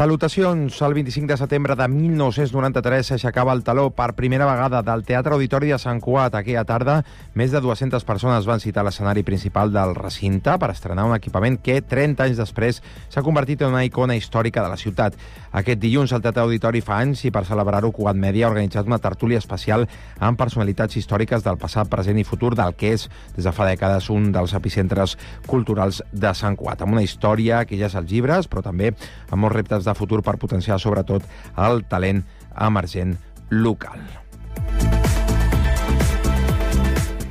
[0.00, 0.80] Salutacions.
[0.80, 5.68] El 25 de setembre de 1993 s'aixecava el taló per primera vegada del Teatre Auditori
[5.68, 6.38] de Sant Cuat.
[6.38, 6.94] Aquella tarda,
[7.36, 11.82] més de 200 persones van citar l'escenari principal del recinte per estrenar un equipament que,
[11.84, 12.78] 30 anys després,
[13.12, 15.18] s'ha convertit en una icona històrica de la ciutat.
[15.60, 19.02] Aquest dilluns, el Teatre Auditori fa anys i per celebrar-ho, Cugat Mèdia ha organitzat una
[19.04, 19.84] tertúlia especial
[20.16, 23.04] amb personalitats històriques del passat, present i futur del que és,
[23.36, 26.80] des de fa dècades, un dels epicentres culturals de Sant Cuat.
[26.80, 28.94] Amb una història que ja és als llibres, però també
[29.28, 31.26] amb molts reptes de futur per potenciar, sobretot,
[31.56, 32.24] el talent
[32.56, 33.16] emergent
[33.50, 34.19] local.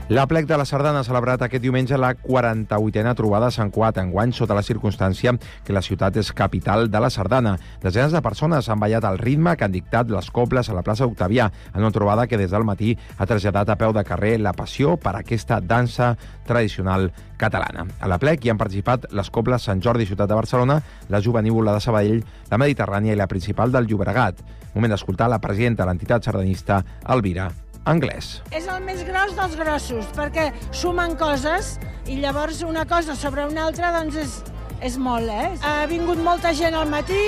[0.10, 4.00] La plec de la Sardana ha celebrat aquest diumenge la 48a trobada a Sant Cuat,
[4.02, 5.36] enguany sota la circumstància
[5.68, 7.52] que la ciutat és capital de la Sardana.
[7.84, 11.06] Desenes de persones han ballat el ritme que han dictat les cobles a la plaça
[11.06, 14.56] Octavià, en una trobada que des del matí ha traslladat a peu de carrer la
[14.58, 16.16] passió per aquesta dansa
[16.50, 17.86] tradicional catalana.
[18.02, 21.78] A la plec hi han participat les cobles Sant Jordi, ciutat de Barcelona, la Juvenívola
[21.78, 24.42] de Sabadell, la Mediterrània i la principal del Llobregat.
[24.74, 27.52] Moment d'escoltar la presidenta de l'entitat sardanista, Elvira
[27.86, 28.40] anglès.
[28.52, 31.78] És el més gros dels grossos, perquè sumen coses
[32.08, 34.40] i llavors una cosa sobre una altra doncs és,
[34.82, 35.52] és molt, eh?
[35.64, 37.22] Ha vingut molta gent al matí,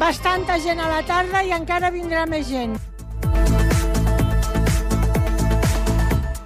[0.00, 2.78] bastanta gent a la tarda i encara vindrà més gent.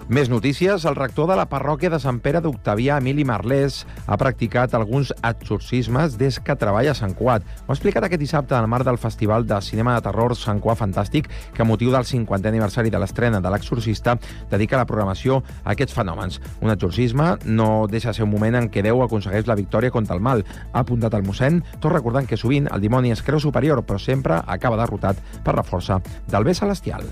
[0.09, 0.85] Més notícies.
[0.85, 6.19] El rector de la parròquia de Sant Pere d'Octavià, Emili Marlès, ha practicat alguns exorcismes
[6.21, 7.47] des que treballa a Sant Cuat.
[7.65, 10.83] Ho ha explicat aquest dissabte el marc del Festival de Cinema de Terror Sant Cuat
[10.83, 14.19] Fantàstic, que a motiu del 50è aniversari de l'estrena de l'exorcista
[14.51, 16.41] dedica la programació a aquests fenòmens.
[16.61, 20.19] Un exorcisme no deixa de ser un moment en què Déu aconsegueix la victòria contra
[20.19, 20.45] el mal.
[20.75, 24.43] Ha apuntat el mossèn, tot recordant que sovint el dimoni es creu superior, però sempre
[24.45, 27.09] acaba derrotat per la força del bé celestial.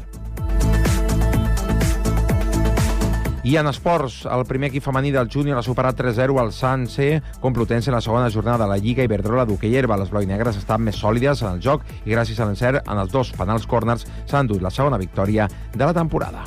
[3.45, 7.17] I en esports, el primer equip femení del júnior ha superat 3-0 al Sant C,
[7.43, 9.97] Complutense en la segona jornada de la Lliga Iberdrola d'hoquei herba.
[9.99, 13.33] Les bloinegres estan més sòlides en el joc i gràcies a l'encert en els dos
[13.35, 16.45] penals corners s'ha endut la segona victòria de la temporada.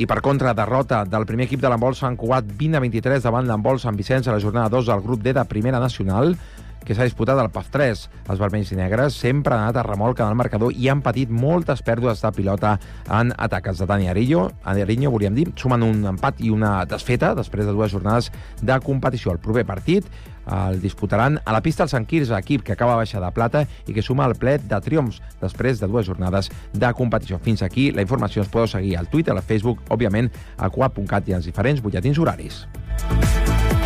[0.00, 3.46] I per contra, derrota del primer equip de l'handbol Sant Cugat 20 a 23 davant
[3.46, 6.34] l'handbol Sant Vicenç a la jornada 2 del grup D de Primera Nacional
[6.84, 8.02] que s'ha disputat al PAF 3.
[8.30, 11.30] Els vermells i negres sempre han anat a remolc en el marcador i han patit
[11.30, 12.76] moltes pèrdues de pilota
[13.08, 14.48] en ataques de Dani Arillo.
[14.64, 18.30] Arillo, volíem dir, sumen un empat i una desfeta després de dues jornades
[18.62, 19.32] de competició.
[19.32, 20.08] El proper partit
[20.50, 23.94] el disputaran a la pista el Sant Quirze, equip que acaba baixa de plata i
[23.94, 27.38] que suma el plet de triomfs després de dues jornades de competició.
[27.38, 31.38] Fins aquí, la informació ens podeu seguir al Twitter, al Facebook, òbviament, a quap.cat i
[31.38, 32.64] als diferents butlletins horaris.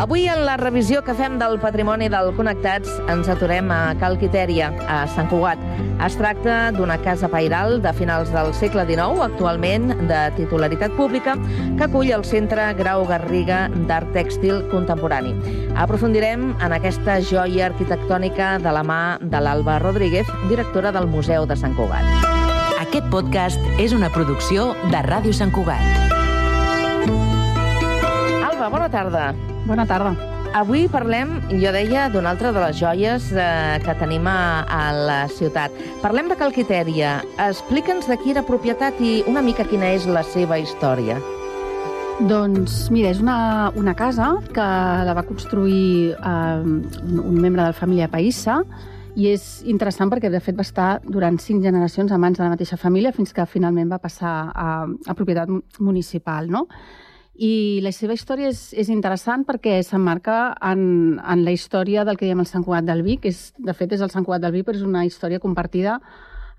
[0.00, 4.70] Avui, en la revisió que fem del patrimoni del Connectats, ens aturem a Cal Quitèria,
[4.88, 5.60] a Sant Cugat.
[6.00, 11.34] Es tracta d'una casa pairal de finals del segle XIX, actualment de titularitat pública,
[11.76, 15.34] que acull el Centre Grau Garriga d'Art Tèxtil Contemporani.
[15.76, 21.60] Aprofundirem en aquesta joia arquitectònica de la mà de l'Alba Rodríguez, directora del Museu de
[21.60, 22.08] Sant Cugat.
[22.80, 26.19] Aquest podcast és una producció de Ràdio Sant Cugat.
[28.90, 29.34] Bona tarda.
[29.68, 30.10] Bona tarda.
[30.58, 35.18] Avui parlem, jo deia, d'una altra de les joies eh, que tenim a, a la
[35.30, 35.70] ciutat.
[36.02, 37.12] Parlem de Calquitèria.
[37.44, 41.20] Explica'ns de qui era propietat i una mica quina és la seva història.
[42.26, 44.64] Doncs, mira, és una, una casa que
[45.06, 48.64] la va construir eh, un, un membre de la família Païssa
[49.14, 52.56] i és interessant perquè, de fet, va estar durant cinc generacions a mans de la
[52.56, 56.66] mateixa família fins que finalment va passar a, a propietat municipal, no?
[57.40, 60.82] I la seva història és, és interessant perquè s'emmarca en,
[61.24, 63.94] en la història del que diem el Sant Cugat del Vi, que és, de fet
[63.96, 65.96] és el Sant Cugat del Vi, però és una història compartida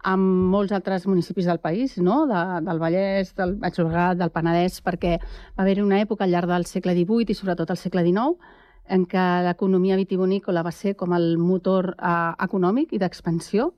[0.09, 2.23] amb molts altres municipis del país, no?
[2.25, 6.49] de, del Vallès, del Baix Llobregat, del Penedès, perquè va haver-hi una època al llarg
[6.49, 8.57] del segle XVIII i sobretot al segle XIX
[8.89, 12.11] en què l'economia vitivinícola va ser com el motor eh,
[12.41, 13.69] econòmic i d'expansió.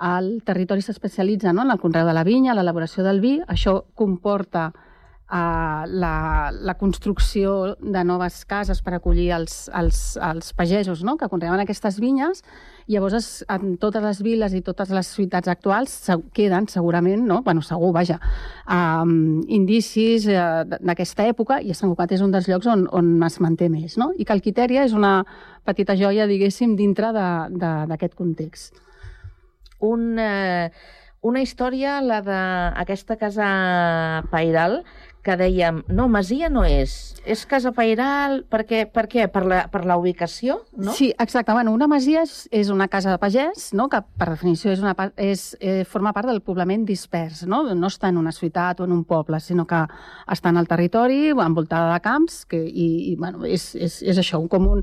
[0.00, 1.68] El territori s'especialitza no?
[1.68, 3.36] en el conreu de la vinya, l'elaboració del vi.
[3.44, 4.70] Això comporta
[5.30, 11.16] uh, la, la construcció de noves cases per acollir els, els, els pagesos no?
[11.20, 12.42] que conreaven aquestes vinyes.
[12.88, 17.42] Llavors, es, en totes les viles i totes les ciutats actuals se, queden segurament, no?
[17.44, 18.18] bueno, segur, vaja,
[18.64, 23.40] um, indicis uh, d'aquesta època i Sant Cugat és un dels llocs on, on es
[23.44, 23.98] manté més.
[24.00, 24.12] No?
[24.16, 25.20] I Calquitèria és una
[25.68, 28.80] petita joia, diguéssim, dintre d'aquest context.
[29.84, 30.14] Un...
[30.18, 30.70] Eh
[31.20, 33.48] una història, la d'aquesta casa
[34.30, 34.84] pairal,
[35.28, 36.92] que dèiem, no, Masia no és,
[37.28, 38.86] és casa pairal, per què?
[38.88, 39.26] Per, què?
[39.32, 40.94] per, la, per la ubicació, no?
[40.96, 41.52] Sí, exacte.
[41.52, 43.90] Bueno, una masia és, és una casa de pagès, no?
[43.92, 47.60] que per definició és una, és, eh, forma part del poblament dispers, no?
[47.74, 49.82] no està en una ciutat o en un poble, sinó que
[50.32, 54.40] està en el territori, envoltada de camps, que, i, i bueno, és, és, és això,
[54.40, 54.82] un,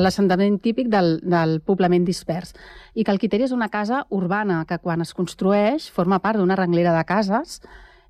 [0.00, 2.56] l'assentament típic del, del poblament dispers.
[2.94, 6.56] I que el Quiteri és una casa urbana que quan es construeix forma part d'una
[6.56, 7.60] renglera de cases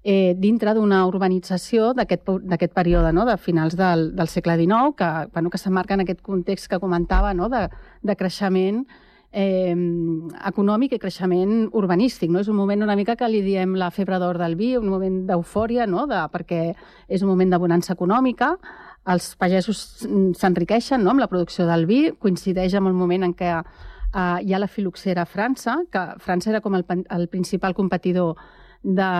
[0.03, 3.27] eh, dintre d'una urbanització d'aquest període, no?
[3.29, 7.35] de finals del, del segle XIX, que, bueno, que s'emmarca en aquest context que comentava
[7.35, 7.49] no?
[7.53, 7.67] de,
[8.03, 8.85] de creixement
[9.33, 9.75] eh,
[10.49, 12.31] econòmic i creixement urbanístic.
[12.31, 12.41] No?
[12.41, 15.25] És un moment una mica que li diem la febre d'or del vi, un moment
[15.29, 16.07] d'eufòria, no?
[16.11, 16.63] de, perquè
[17.09, 18.55] és un moment de bonança econòmica,
[19.11, 20.07] els pagesos
[20.37, 21.13] s'enriqueixen no?
[21.13, 24.69] amb la producció del vi, coincideix amb el moment en què eh, hi ha la
[24.69, 28.37] filoxera a França, que França era com el, el principal competidor
[28.83, 29.11] de,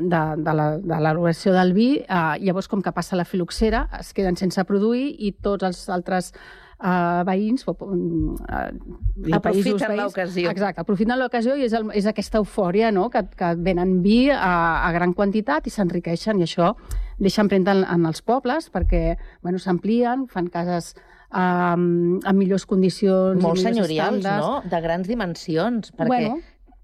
[0.00, 4.62] de, de l'elaboració del vi, eh, llavors com que passa la filoxera es queden sense
[4.68, 6.30] produir i tots els altres
[6.78, 10.50] eh, veïns, eh, aprofiten l'ocasió.
[10.52, 13.08] Exacte, aprofiten l'ocasió i és, el, és aquesta eufòria no?
[13.10, 16.74] que, que venen vi a, a gran quantitat i s'enriqueixen i això
[17.18, 23.40] deixa empremta en, en els pobles perquè bueno, s'amplien, fan cases eh, amb millors condicions
[23.42, 24.46] molt millors senyorials, estàndards.
[24.46, 24.70] no?
[24.70, 26.36] De grans dimensions, perquè Bueno,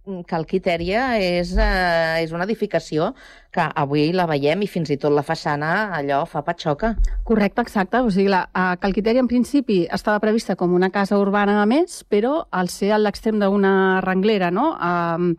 [0.02, 3.12] Calquitèria és, eh, és una edificació
[3.54, 6.96] que avui la veiem i fins i tot la façana allò fa patxoca.
[7.24, 8.00] Correcte, exacte.
[8.02, 12.02] O sigui, la a Calquitèria en principi estava prevista com una casa urbana a més,
[12.02, 14.72] però al ser a l'extrem d'una renglera, no?
[14.74, 15.36] Um,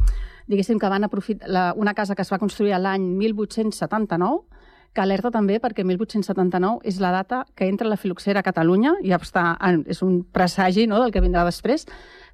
[0.48, 4.44] diguéssim que van aprofitar la, una casa que es va construir l'any 1879,
[4.94, 9.18] que alerta també perquè 1879 és la data que entra la filoxera a Catalunya, ja
[9.18, 9.58] està,
[9.90, 11.88] és un presagi no, del que vindrà després,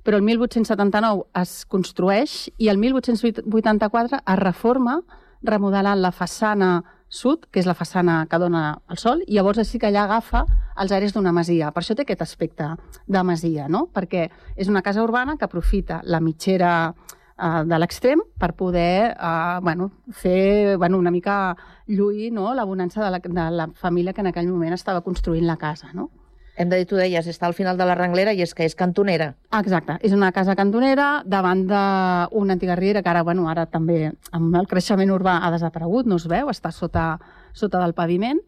[0.04, 5.01] però el 1879 es construeix i el 1884 es reforma
[5.42, 6.72] remodelant la façana
[7.10, 10.46] sud, que és la façana que dona el sol, i llavors sí que allà agafa
[10.80, 11.72] els aires d'una masia.
[11.74, 12.69] Per això té aquest aspecte
[13.07, 13.88] de masia, no?
[13.94, 19.60] perquè és una casa urbana que aprofita la mitgera eh, de l'extrem per poder eh,
[19.63, 21.57] bueno, fer bueno, una mica
[21.88, 22.54] lluir no?
[22.54, 25.90] la bonança de la, de la família que en aquell moment estava construint la casa.
[25.94, 26.12] No?
[26.59, 28.73] Hem de dir, tu deies, està al final de la renglera i és que és
[28.75, 29.29] cantonera.
[29.56, 34.57] Exacte, és una casa cantonera davant d'una antiga riera que ara, bueno, ara també amb
[34.59, 37.13] el creixement urbà ha desaparegut, no es veu, està sota,
[37.56, 38.41] sota del paviment,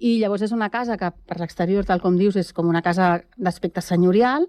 [0.00, 3.18] i llavors és una casa que per l'exterior, tal com dius, és com una casa
[3.36, 4.48] d'aspecte senyorial,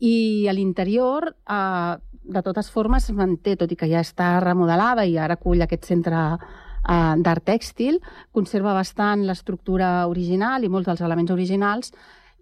[0.00, 1.94] i a l'interior, eh,
[2.32, 5.84] de totes formes, es manté, tot i que ja està remodelada i ara acull aquest
[5.84, 8.00] centre eh, d'art tèxtil,
[8.32, 11.92] conserva bastant l'estructura original i molts dels elements originals,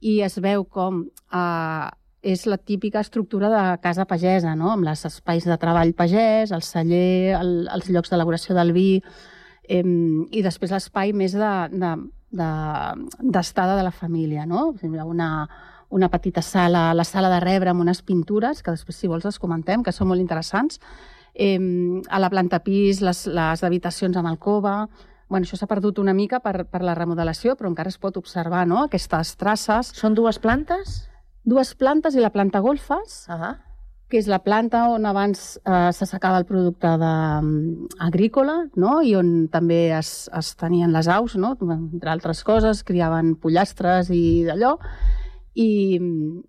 [0.00, 1.88] i es veu com eh,
[2.22, 4.72] és la típica estructura de casa pagesa, no?
[4.74, 9.02] amb els espais de treball pagès, el celler, el, els llocs d'elaboració del vi,
[9.68, 11.94] eh, i després l'espai més d'estada de,
[12.30, 14.46] de, de, de la família.
[14.46, 14.74] No?
[15.04, 15.30] Una,
[15.88, 19.40] una petita sala, la sala de rebre amb unes pintures, que després, si vols, les
[19.40, 20.80] comentem, que són molt interessants.
[21.32, 21.56] Eh,
[22.10, 24.82] a la planta pis, les, les habitacions amb alcova,
[25.30, 28.66] bueno, això s'ha perdut una mica per, per la remodelació, però encara es pot observar
[28.68, 28.82] no?
[28.84, 29.92] aquestes traces.
[29.96, 31.04] Són dues plantes?
[31.46, 33.52] Dues plantes i la planta golfes, uh -huh.
[34.10, 39.02] que és la planta on abans eh, s'assecava el producte de, um, agrícola no?
[39.02, 41.56] i on també es, es tenien les aus, no?
[41.60, 44.78] entre altres coses, criaven pollastres i d'allò.
[45.54, 46.00] I,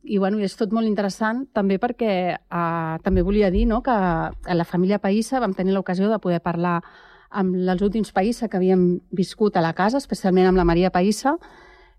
[0.04, 4.56] i bueno, és tot molt interessant també perquè eh, també volia dir no, que a
[4.56, 6.82] la família Païssa vam tenir l'ocasió de poder parlar
[7.32, 11.38] amb els últims Païssa que havíem viscut a la casa, especialment amb la Maria Païssa,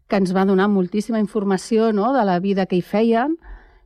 [0.08, 3.38] que ens va donar moltíssima informació no, de la vida que hi feien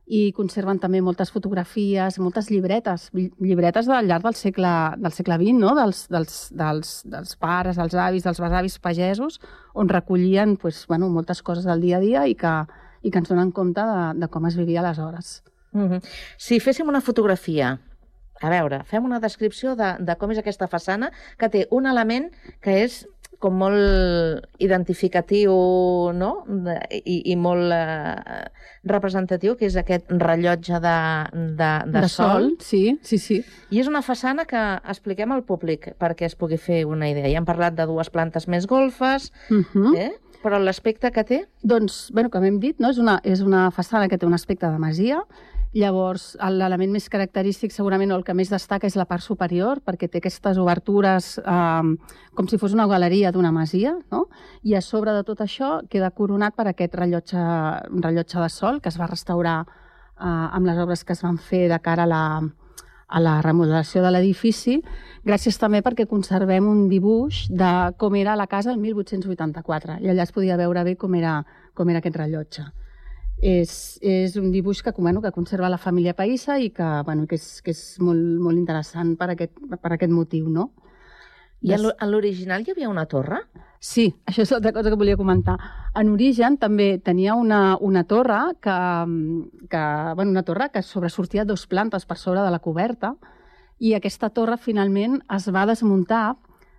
[0.07, 4.73] i conserven també moltes fotografies, moltes llibretes, llibretes del llarg del segle,
[5.03, 5.73] del segle XX, no?
[5.75, 9.41] dels, dels, dels, dels pares, dels avis, dels besavis pagesos,
[9.75, 12.53] on recollien pues, bueno, moltes coses del dia a dia i que,
[13.03, 15.41] i que ens donen compte de, de com es vivia aleshores.
[15.73, 16.03] Mm -hmm.
[16.37, 17.79] Si féssim una fotografia
[18.41, 22.29] a veure, fem una descripció de, de com és aquesta façana, que té un element
[22.61, 23.05] que és
[23.39, 25.51] com molt identificatiu
[26.17, 26.29] no?
[26.47, 28.47] De, i, i molt eh,
[28.89, 30.95] representatiu, que és aquest rellotge de,
[31.33, 32.55] de, de, de sol.
[32.65, 33.41] Sí, sí, sí.
[33.69, 37.29] I és una façana que expliquem al públic perquè es pugui fer una idea.
[37.29, 39.95] Ja hem parlat de dues plantes més golfes, Uh -huh.
[39.97, 40.11] eh?
[40.43, 41.45] però l'aspecte que té...
[41.63, 42.89] Doncs, bueno, com hem dit, no?
[42.89, 45.23] és, una, és una façana que té un aspecte de masia.
[45.75, 50.07] Llavors, l'element més característic, segurament, o el que més destaca és la part superior, perquè
[50.07, 51.89] té aquestes obertures eh,
[52.37, 54.27] com si fos una galeria d'una masia, no?
[54.63, 57.43] I a sobre de tot això queda coronat per aquest rellotge,
[57.99, 61.67] rellotge de sol que es va restaurar eh, amb les obres que es van fer
[61.67, 62.23] de cara a la,
[63.07, 64.79] a la remodelació de l'edifici,
[65.27, 70.23] gràcies també perquè conservem un dibuix de com era la casa el 1884, i allà
[70.23, 71.41] es podia veure bé com era,
[71.75, 72.69] com era aquest rellotge.
[73.37, 77.37] És, és un dibuix que, bueno, que conserva la família Païssa i que, bueno, que,
[77.37, 80.71] és, que és molt, molt interessant per aquest, per aquest motiu, no?
[81.61, 83.39] I en l'original hi havia una torre?
[83.81, 85.55] Sí, això és l'altra cosa que volia comentar.
[85.97, 88.77] En origen també tenia una, una torre que,
[89.69, 89.83] que,
[90.17, 93.15] bueno, una torre que sobresortia dos plantes per sobre de la coberta
[93.77, 96.37] i aquesta torre finalment es va desmuntar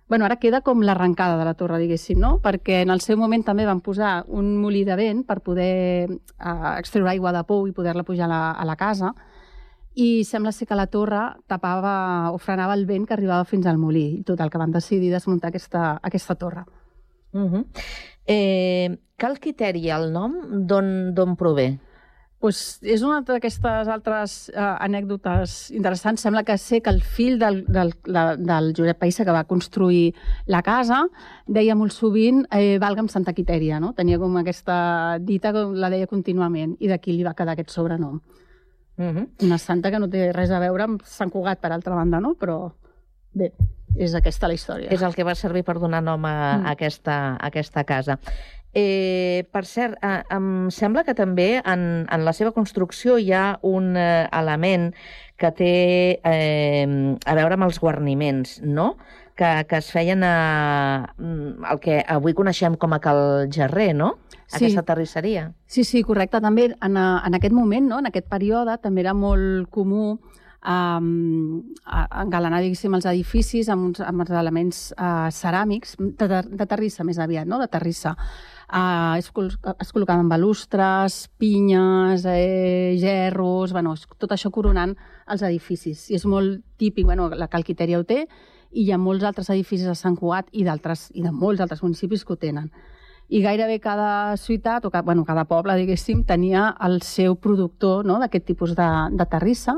[0.09, 2.39] Bueno, ara queda com l'arrencada de la torre, diguéssim, no?
[2.41, 6.71] Perquè en el seu moment també van posar un molí de vent per poder eh,
[6.79, 9.13] extreure aigua de pou i poder-la pujar a la, a la casa
[9.93, 13.77] i sembla ser que la torre tapava o frenava el vent que arribava fins al
[13.77, 14.07] molí.
[14.21, 16.65] I total, que van decidir desmuntar aquesta, aquesta torre.
[17.33, 17.65] Uh -huh.
[18.25, 21.77] eh, cal criteri el nom d'on prové?
[22.39, 26.21] Pues és una d'aquestes altres uh, anècdotes interessants.
[26.23, 30.13] Sembla que sé que el fill del, del, la, del Josep Païssa, que va construir
[30.47, 31.01] la casa,
[31.47, 33.91] deia molt sovint eh, valga'm Santa Quitèria, no?
[33.97, 38.21] Tenia com aquesta dita que la deia contínuament, i d'aquí li va quedar aquest sobrenom.
[38.99, 39.27] Uh -huh.
[39.43, 42.35] Una santa que no té res a veure amb Sant Cugat, per altra banda, no?
[42.39, 42.71] Però
[43.33, 43.51] bé,
[43.95, 44.89] és aquesta la història.
[44.89, 46.65] És el que va servir per donar nom a, Mm.
[46.65, 48.19] a, aquesta, a aquesta casa.
[48.73, 53.57] Eh, per cert, eh, em sembla que també en, en la seva construcció hi ha
[53.65, 54.91] un eh, element
[55.39, 55.73] que té
[56.21, 56.85] eh,
[57.25, 58.93] a veure amb els guarniments, no?
[59.39, 64.17] Que, que es feien a, mm, el que avui coneixem com a Cal Gerrer, no?
[64.49, 64.65] Sí.
[64.65, 65.51] Aquesta terrisseria.
[65.65, 66.41] Sí, sí, correcte.
[66.41, 67.99] També en, en aquest moment, no?
[68.01, 70.17] en aquest període, també era molt comú
[70.65, 77.05] um, engalanar, diguéssim, els edificis amb, uns, amb els elements uh, ceràmics, de, de terrissa
[77.07, 77.61] més aviat, no?
[77.61, 78.15] de terrissa.
[78.69, 84.93] Uh, es, col es col·locaven balustres, pinyes, eh, gerros, bueno, tot això coronant
[85.25, 86.05] els edificis.
[86.11, 88.27] I és molt típic, bueno, la Calquiteria ho té,
[88.69, 92.23] i hi ha molts altres edificis a Sant Cugat i i de molts altres municipis
[92.23, 92.69] que ho tenen
[93.29, 98.17] i gairebé cada ciutat, o ca, bueno, cada poble, diguéssim, tenia el seu productor no?,
[98.19, 99.77] d'aquest tipus de, de terrissa,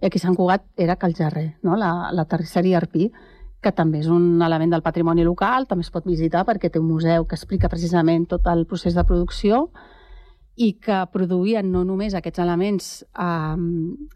[0.00, 1.74] i aquí a Sant Cugat era Cal Gerrer, no?
[1.76, 3.10] la, la terrisseria Arpí,
[3.62, 6.88] que també és un element del patrimoni local, també es pot visitar perquè té un
[6.90, 9.68] museu que explica precisament tot el procés de producció
[10.56, 13.56] i que produïen no només aquests elements eh,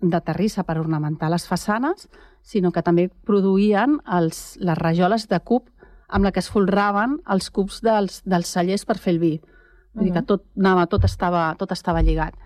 [0.03, 2.09] de terrissa per ornamentar les façanes,
[2.43, 5.71] sinó que també produïen els, les rajoles de cub
[6.09, 9.37] amb la que es folraven els cubs dels, dels cellers per fer el vi.
[9.97, 12.37] Vull dir que tot, anava, tot, estava, tot estava lligat.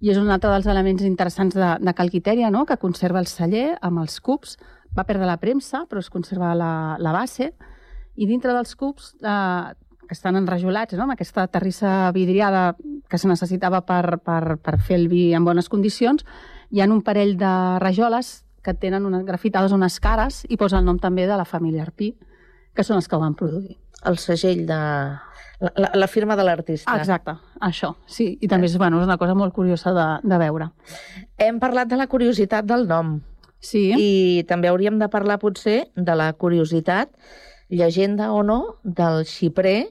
[0.00, 2.64] I és un altre dels elements interessants de, de Calquitèria, no?
[2.64, 4.56] que conserva el celler amb els cubs,
[4.96, 7.52] va perdre la premsa, però es conserva la, la base,
[8.16, 9.72] i dintre dels cubs, eh,
[10.10, 11.04] que estan enrajolats, no?
[11.06, 12.74] amb aquesta terrissa vidriada
[13.08, 16.26] que se necessitava per, per, per fer el vi en bones condicions,
[16.70, 20.84] hi ha un parell de rajoles que tenen unes grafitades unes cares i posa el
[20.88, 22.10] nom també de la família Arpí,
[22.74, 23.78] que són els que ho van produir.
[24.06, 24.80] El segell de...
[25.60, 26.94] La, la, la firma de l'artista.
[26.96, 28.30] Exacte, això, sí.
[28.40, 30.70] I també és, bueno, és una cosa molt curiosa de, de veure.
[31.36, 33.18] Hem parlat de la curiositat del nom.
[33.60, 37.12] Sí, I també hauríem de parlar, potser, de la curiositat,
[37.68, 39.90] llegenda o no, del xiprer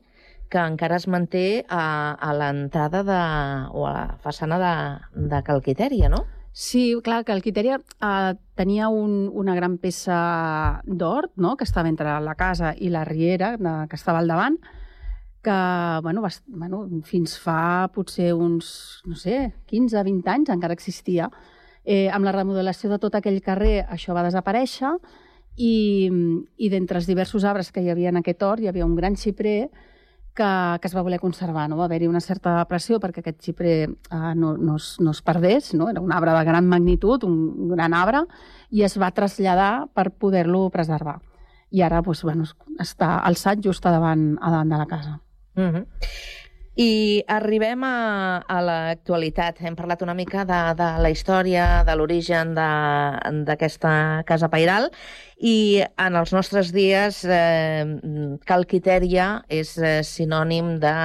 [0.49, 3.21] que encara es manté a, a l'entrada de,
[3.77, 4.73] o a la façana de,
[5.29, 6.25] de Calquitèria, no?
[6.59, 11.88] sí clar, que el Quitèria eh, tenia un, una gran peça d'hort, no?, que estava
[11.88, 14.57] entre la casa i la riera, de, que estava al davant,
[15.45, 15.59] que,
[16.03, 18.73] bueno, va, bueno, fins fa potser uns,
[19.07, 21.29] no sé, 15, 20 anys encara existia.
[21.89, 24.91] Eh, amb la remodelació de tot aquell carrer això va desaparèixer
[25.58, 26.10] i,
[26.62, 29.17] i d'entre els diversos arbres que hi havia en aquest hort hi havia un gran
[29.17, 29.72] xiprer
[30.39, 31.67] que, que es va voler conservar.
[31.69, 31.77] No?
[31.79, 35.74] Va haver-hi una certa pressió perquè aquest xiprer eh, no, no, es, no es perdés.
[35.74, 35.89] No?
[35.89, 38.24] Era un arbre de gran magnitud, un gran arbre,
[38.69, 41.19] i es va traslladar per poder-lo preservar.
[41.69, 42.48] I ara doncs, bueno,
[42.81, 45.19] està alçat just a davant, a davant de la casa.
[45.58, 45.86] Uh -huh.
[46.79, 49.57] I arribem a, a l'actualitat.
[49.67, 53.91] Hem parlat una mica de, de la història, de l'origen d'aquesta
[54.29, 54.88] casa pairal
[55.43, 57.83] i en els nostres dies eh,
[58.48, 60.95] Cal Quitèria és eh, sinònim de,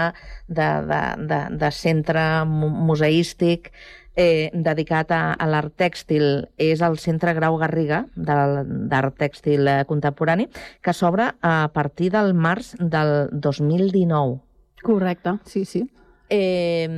[0.47, 1.02] de, de,
[1.35, 3.73] de, de centre mu- museístic
[4.14, 6.47] eh, dedicat a, a l'art tèxtil.
[6.54, 10.47] És el Centre Grau Garriga d'Art Tèxtil eh, Contemporani,
[10.78, 14.54] que s'obre a partir del març del 2019.
[14.85, 15.83] Correcte, sí, sí.
[16.31, 16.88] Eh,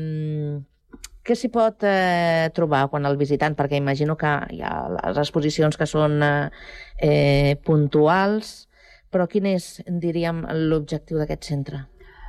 [1.27, 3.57] què s'hi pot eh, trobar quan el visitant?
[3.59, 6.49] Perquè imagino que hi ha les exposicions que són eh,
[7.03, 8.69] eh, puntuals,
[9.11, 11.85] però quin és, diríem, l'objectiu d'aquest centre?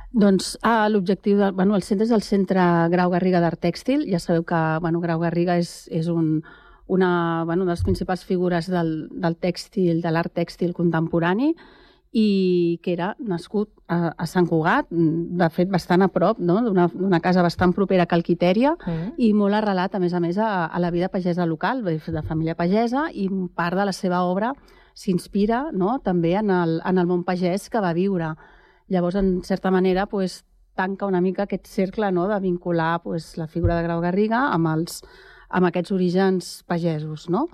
[0.08, 4.06] Doncs ah, l'objectiu, de, bueno, el centre és el Centre Grau Garriga d'Art Tèxtil.
[4.08, 6.40] Ja sabeu que bueno, Grau Garriga és, és un,
[6.88, 7.10] una,
[7.44, 11.52] bueno, una de les principals figures del, del tèxtil, de l'art tèxtil contemporani
[12.12, 16.60] i que era nascut a, a Sant Cugat, de fet bastant a prop, no?
[16.64, 19.12] d'una casa bastant propera a Calquitèria, Mm.
[19.18, 22.54] i molt arrelat, a més a més, a, a la vida pagesa local, de família
[22.54, 24.54] pagesa, i part de la seva obra
[24.94, 25.98] s'inspira no?
[26.02, 28.34] també en el, en el món pagès que va viure.
[28.88, 32.26] Llavors, en certa manera, pues, tanca una mica aquest cercle no?
[32.28, 35.02] de vincular pues, la figura de Grau Garriga amb, els,
[35.50, 37.28] amb aquests orígens pagesos.
[37.28, 37.48] No?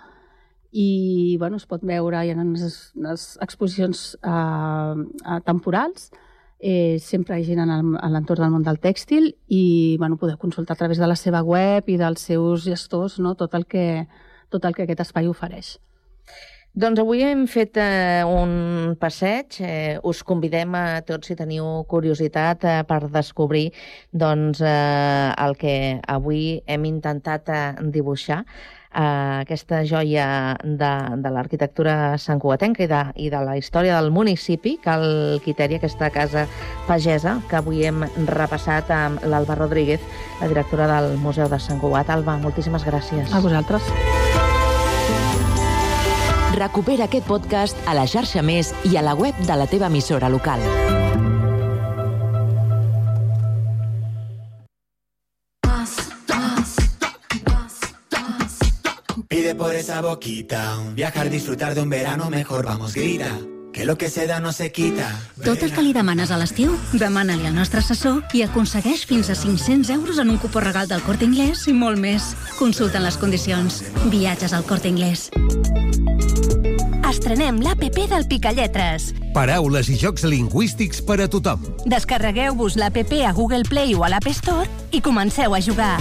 [0.74, 6.10] I bueno, es pot veure, hi ha unes, unes exposicions eh, eh, temporals,
[6.58, 9.62] eh, sempre hi ha gent en l'entorn del món del tèxtil i
[10.02, 13.36] bueno, podeu consultar a través de la seva web i dels seus gestors no?
[13.38, 14.08] tot, el que,
[14.50, 15.76] tot el que aquest espai ofereix.
[16.74, 19.60] Doncs avui hem fet eh, un passeig.
[19.62, 23.68] Eh, us convidem a tots, si teniu curiositat, eh, per descobrir
[24.10, 25.76] doncs, eh, el que
[26.10, 27.60] avui hem intentat eh,
[27.94, 28.40] dibuixar
[28.94, 34.76] eh, aquesta joia de, de l'arquitectura santcugatenca i de, i de la història del municipi,
[34.82, 36.46] Cal Quitèria, aquesta casa
[36.88, 40.02] pagesa, que avui hem repassat amb l'Alba Rodríguez,
[40.40, 42.10] la directora del Museu de Sant Cugat.
[42.14, 43.32] Alba, moltíssimes gràcies.
[43.34, 43.90] A vosaltres.
[46.54, 50.30] Recupera aquest podcast a la xarxa Més i a la web de la teva emissora
[50.30, 50.62] local.
[59.34, 63.36] Pide por esa boquita, viajar, disfrutar de un verano mejor, vamos, grita.
[63.72, 65.10] Que lo que se da no se quita.
[65.42, 69.34] Tot el que li demanes a l'estiu, demana-li al nostre assessor i aconsegueix fins a
[69.34, 72.30] 500 euros en un cupó regal del Corte Inglés i molt més.
[72.60, 73.80] Consulta les condicions.
[74.06, 75.26] Viatges al Corte Inglés.
[77.10, 79.10] Estrenem l'APP del Picalletres.
[79.34, 81.66] Paraules i jocs lingüístics per a tothom.
[81.90, 85.98] Descarregueu-vos l'APP a Google Play o a l'App Store i comenceu a jugar.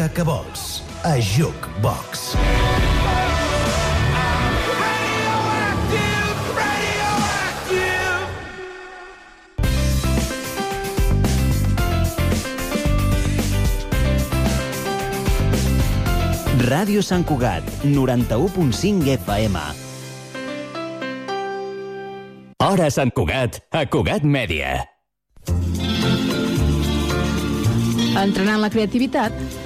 [0.00, 0.82] Música que vols.
[1.04, 2.36] A Jukebox.
[16.70, 19.58] Ràdio Sant Cugat, 91.5 FM.
[22.60, 24.76] Hora Sant Cugat, a Cugat Mèdia.
[28.20, 29.59] Entrenant la creativitat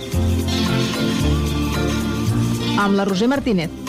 [2.79, 3.84] amb la Roser Martínez.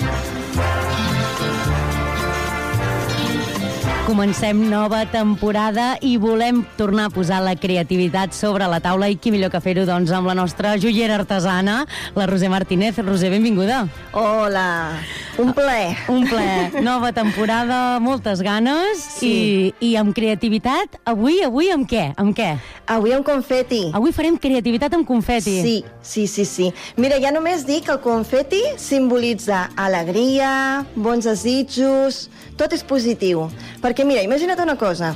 [4.06, 9.32] Comencem nova temporada i volem tornar a posar la creativitat sobre la taula i qui
[9.34, 11.80] millor que fer-ho doncs amb la nostra joiera artesana,
[12.14, 13.00] la Roser Martínez.
[13.02, 13.88] Roser, benvinguda.
[14.14, 15.00] Hola,
[15.42, 15.96] un plaer.
[16.14, 16.84] Un plaer.
[16.86, 19.74] Nova temporada, moltes ganes Sí.
[19.82, 21.00] i, i amb creativitat.
[21.04, 22.12] Avui, avui amb què?
[22.22, 22.52] Amb què?
[22.86, 23.88] Avui amb confeti.
[23.98, 25.58] Avui farem creativitat amb confeti.
[25.66, 26.70] Sí, sí, sí, sí.
[27.02, 33.48] Mira, ja només dic que el confeti simbolitza alegria, bons desitjos, tot és positiu.
[33.82, 35.16] Perquè mira, imagina't una cosa.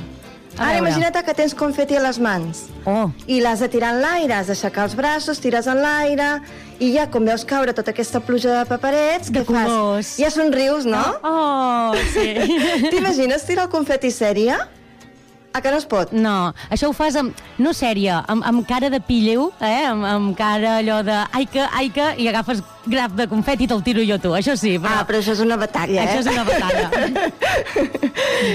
[0.58, 0.88] A Ara veure.
[0.88, 2.64] imagina't que tens confeti a les mans.
[2.84, 3.10] Oh.
[3.26, 6.40] I l'has de tirar en l'aire, has d'aixecar els braços, tires en l'aire,
[6.80, 9.68] i ja, com veus caure tota aquesta pluja de paperets, De què fas?
[9.68, 10.16] colors.
[10.18, 11.04] Ja somrius, no?
[11.22, 12.34] Oh, sí.
[12.90, 14.56] T'imagines tirar el confeti sèrie?
[15.52, 16.12] A que no es pot?
[16.14, 19.80] No, això ho fas amb, no sèrie, amb, amb cara de pilleu, eh?
[19.88, 23.68] amb, amb cara allò de ai que, ai que, i agafes graf de confeti i
[23.68, 24.76] te'l tiro jo a tu, això sí.
[24.78, 25.00] Però...
[25.00, 26.06] Ah, però això és una batalla, eh?
[26.06, 26.86] Això és una batalla.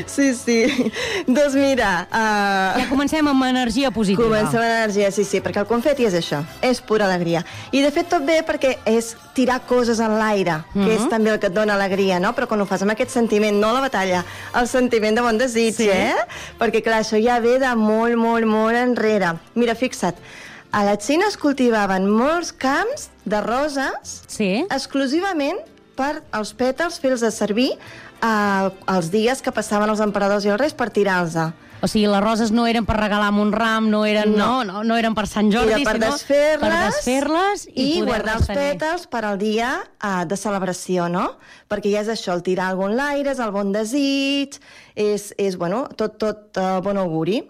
[0.08, 0.91] Sí, sí.
[1.27, 2.08] Doncs mira...
[2.10, 2.79] Uh...
[2.79, 4.25] Ja comencem amb energia positiva.
[4.25, 7.43] Comencem amb energia, sí, sí, perquè el confeti és això, és pura alegria.
[7.75, 10.91] I de fet tot bé perquè és tirar coses en l'aire, que Mhm.
[10.95, 12.34] és també el que et dona alegria, no?
[12.36, 14.23] Però quan ho fas amb aquest sentiment, no la batalla,
[14.55, 15.89] el sentiment de bon desig, Sí.
[15.89, 16.15] eh?
[16.60, 19.36] Perquè clar, això ja ve de molt, molt, molt enrere.
[19.58, 20.17] Mira, fixa't,
[20.76, 24.50] a la Xina es cultivaven molts camps de roses sí.
[24.69, 25.62] exclusivament
[25.95, 30.76] per als pètals fer-los servir eh, els dies que passaven els emperadors i els reis
[30.76, 31.38] per tirar-los.
[31.86, 34.63] O sigui, les roses no eren per regalar amb un ram, no eren, no.
[34.65, 38.02] No, no, no eren per Sant Jordi, Era per sinó desfer-les per desfer-les i, i
[38.02, 41.28] guardar els pètals per al dia uh, de celebració, no?
[41.69, 44.58] Perquè ja és això, el tirar algun l'aire, és el bon desig,
[44.98, 47.43] és, és bueno, tot, tot uh, bon auguri.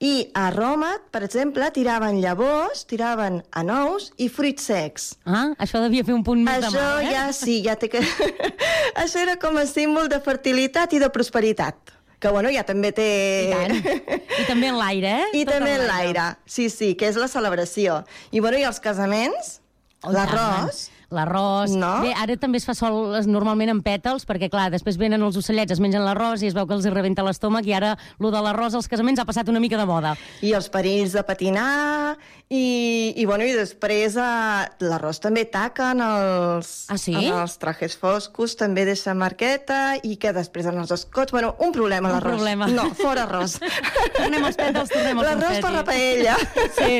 [0.00, 5.12] I a Roma, per exemple, tiraven llavors, tiraven anous i fruits secs.
[5.26, 7.10] Ah, això devia fer un punt més de Això mal, eh?
[7.10, 8.06] ja sí, ja té que...
[9.02, 11.98] això era com a símbol de fertilitat i de prosperitat.
[12.20, 13.08] Que, bueno, ja també té...
[13.48, 13.78] I tant.
[14.42, 15.28] I també en l'aire, eh?
[15.40, 16.26] I Tot també en en l'aire.
[16.44, 18.02] Sí, sí, que és la celebració.
[18.30, 19.56] I, bueno, i els casaments,
[20.00, 20.86] Oh, i tant, l'arròs...
[21.10, 21.72] L'arròs.
[21.74, 21.88] No?
[22.04, 25.74] Bé, ara també es fa sol normalment amb pètals, perquè, clar, després venen els ocellets,
[25.74, 28.40] es mengen l'arròs i es veu que els hi rebenta l'estómac, i ara lo de
[28.40, 30.14] l'arròs als casaments ha passat una mica de moda.
[30.46, 32.14] I els perills de patinar,
[32.52, 37.12] i, i, bueno, i després eh, l'arròs també taca en els, Ah, sí?
[37.14, 41.30] en els trajes foscos, també deixa marqueta, i que després en els escots...
[41.30, 42.42] Bueno, un problema, l'arròs.
[42.74, 43.54] No, fora arròs.
[44.18, 46.34] Tornem als pètals, tornem al L'arròs per la paella.
[46.80, 46.98] Sí.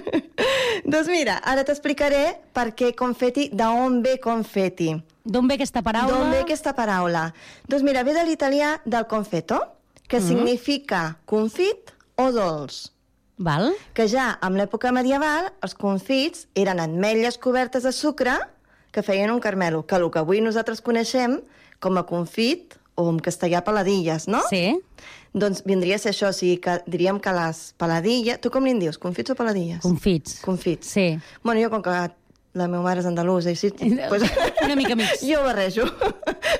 [0.92, 2.22] doncs mira, ara t'explicaré
[2.56, 4.92] per què confeti, d'on ve confeti.
[5.24, 6.12] D'on ve aquesta paraula?
[6.12, 7.24] D'on ve aquesta paraula?
[7.68, 9.60] Doncs mira, ve de l'italià del confetto,
[10.08, 10.26] que Mhm.
[10.28, 12.90] significa confit o dolç.
[13.40, 13.70] Val.
[13.96, 18.36] Que ja amb l'època medieval els confits eren ametlles cobertes de sucre
[18.92, 21.40] que feien un carmelo, que el que avui nosaltres coneixem
[21.80, 24.42] com a confit o en castellà peladilles, no?
[24.50, 24.76] Sí.
[25.32, 28.40] Doncs vindria a ser això, o sigui que diríem que les peladilles...
[28.42, 29.80] Tu com li en dius, confits o peladilles?
[29.84, 30.40] Confits.
[30.44, 30.90] Confits.
[30.90, 31.06] Sí.
[31.46, 31.94] Bueno, jo com que
[32.58, 33.70] la meva mare és andalusa i així...
[34.10, 34.24] Pues,
[34.64, 35.22] Una mica mix.
[35.30, 35.86] jo barrejo.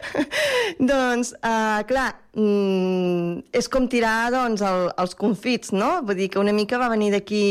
[0.91, 5.97] doncs, uh, clar, mm, és com tirar doncs, el, els confits, no?
[6.07, 7.43] Vull dir que una mica va venir d'aquí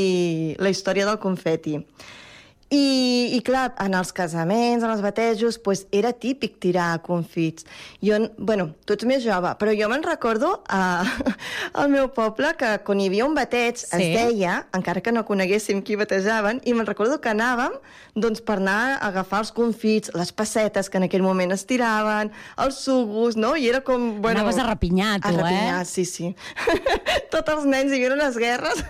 [0.59, 1.79] la història del confeti.
[2.69, 7.65] I, I, clar, en els casaments, en els batejos, pues, era típic tirar confits.
[8.05, 11.01] Jo, bueno, tu ets més jove, però jo me'n recordo a,
[11.81, 13.89] al meu poble que quan hi havia un bateig sí.
[13.97, 17.73] es deia, encara que no coneguéssim qui batejaven, i me'n recordo que anàvem
[18.19, 22.29] doncs, per anar a agafar els confits, les pessetes que en aquell moment es tiraven,
[22.61, 23.55] els sugus, no?
[23.57, 24.21] I era com...
[24.21, 25.89] Bueno, Anaves a rapinyar, tu, a rapinyar, eh?
[25.89, 26.35] sí, sí.
[27.33, 28.85] Tots els nens hi havia unes guerres.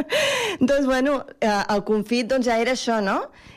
[0.68, 3.15] doncs, bueno, eh, el confit doncs, ja era això, no?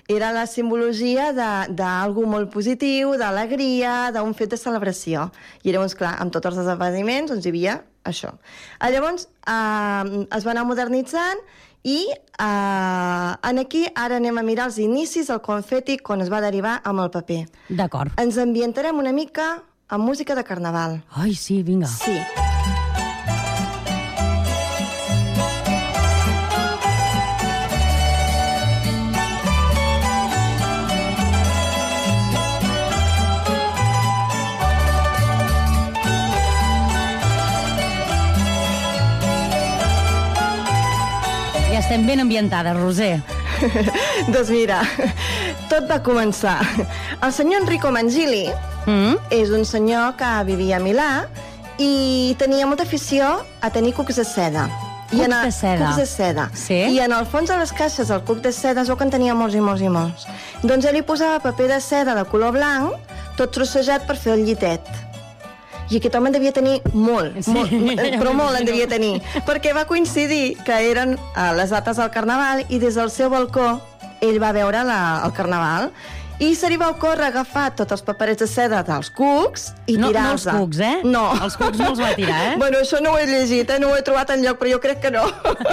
[0.09, 5.29] Era la simbologia d'algú molt positiu, d'alegria, d'un fet de celebració.
[5.63, 8.33] I llavors, clar, amb tots els esdeveniments doncs, hi havia això.
[8.79, 11.43] Eh, llavors, eh, es va anar modernitzant
[11.83, 16.41] i eh, en aquí ara anem a mirar els inicis del confeti quan es va
[16.43, 17.41] derivar amb el paper.
[17.69, 18.13] D'acord.
[18.19, 19.55] Ens ambientarem una mica
[19.89, 21.01] amb música de carnaval.
[21.15, 21.87] Ai, sí, vinga.
[21.87, 22.19] Sí.
[42.09, 43.21] Ben ambientades, Roser.
[44.33, 44.79] doncs mira,
[45.69, 46.57] tot va començar.
[47.21, 48.47] El senyor Enrico Mangili
[48.87, 49.29] mm?
[49.37, 51.09] és un senyor que vivia a Milà
[51.77, 53.27] i tenia molta afició
[53.61, 54.65] a tenir cucs de seda.
[55.11, 55.83] Cucs en de seda.
[55.83, 56.47] Cucs de seda.
[56.57, 56.79] Sí?
[56.95, 59.13] I en el fons de les caixes del cuc de seda es veu que en
[59.13, 60.25] tenia molts i molts i molts.
[60.63, 64.47] Doncs ell hi posava paper de seda de color blanc, tot trossejat per fer el
[64.49, 64.89] llitet.
[65.89, 69.15] I aquest home en devia tenir molt, Sí, molt ja però molt en devia tenir,
[69.47, 73.79] perquè va coincidir que eren a les dates del Carnaval i des del seu balcó
[74.21, 75.89] ell va veure la, el Carnaval
[76.39, 80.07] i se li va ocórrer agafar tots els paperets de seda dels cucs i No-
[80.07, 80.45] no tirar-los.
[80.47, 81.01] els cucs, eh?
[81.03, 81.23] No.
[81.43, 82.55] Els cucs no els va tirar, eh?
[82.61, 83.79] Bueno, això no ho he llegit, eh?
[83.79, 85.25] no ho he trobat enlloc, però jo crec que no.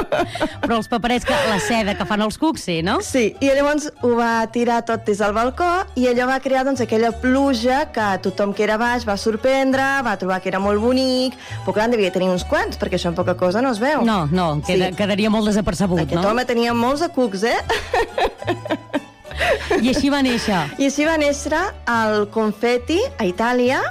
[0.67, 2.99] Però els paperets, que, la seda que fan els cucs, sí, no?
[3.05, 6.81] Sí, i llavors ho va tirar tot des del balcó i allò va crear doncs,
[6.83, 11.37] aquella pluja que tothom que era baix va sorprendre, va trobar que era molt bonic,
[11.65, 14.03] però clar, en devia tenir uns quants, perquè això en poca cosa no es veu.
[14.05, 14.97] No, no, queda, Sí.
[14.99, 16.31] quedaria molt desapercebut, Aquest no?
[16.31, 17.57] home tenia molts de cucs, eh?
[19.85, 20.63] I així va néixer.
[20.79, 23.83] I així va néixer el confeti a Itàlia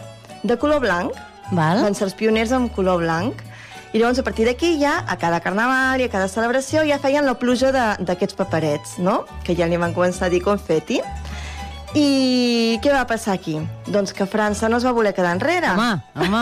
[0.44, 1.16] de color blanc.
[1.52, 1.84] Val.
[1.86, 3.42] Van ser els pioners amb color blanc.
[3.96, 7.24] I llavors, a partir d'aquí, ja, a cada carnaval i a cada celebració, ja feien
[7.24, 11.00] la pluja d'aquests paperets, no?, que ja li van començar a dir confeti.
[11.96, 13.56] I què va passar aquí?
[13.88, 15.72] Doncs que França no es va voler quedar enrere.
[15.72, 16.42] Home, home.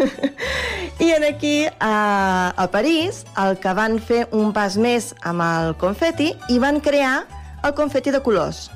[1.06, 5.76] I en aquí, a, a París, el que van fer un pas més amb el
[5.78, 7.28] confeti i van crear
[7.64, 8.70] el confeti de colors.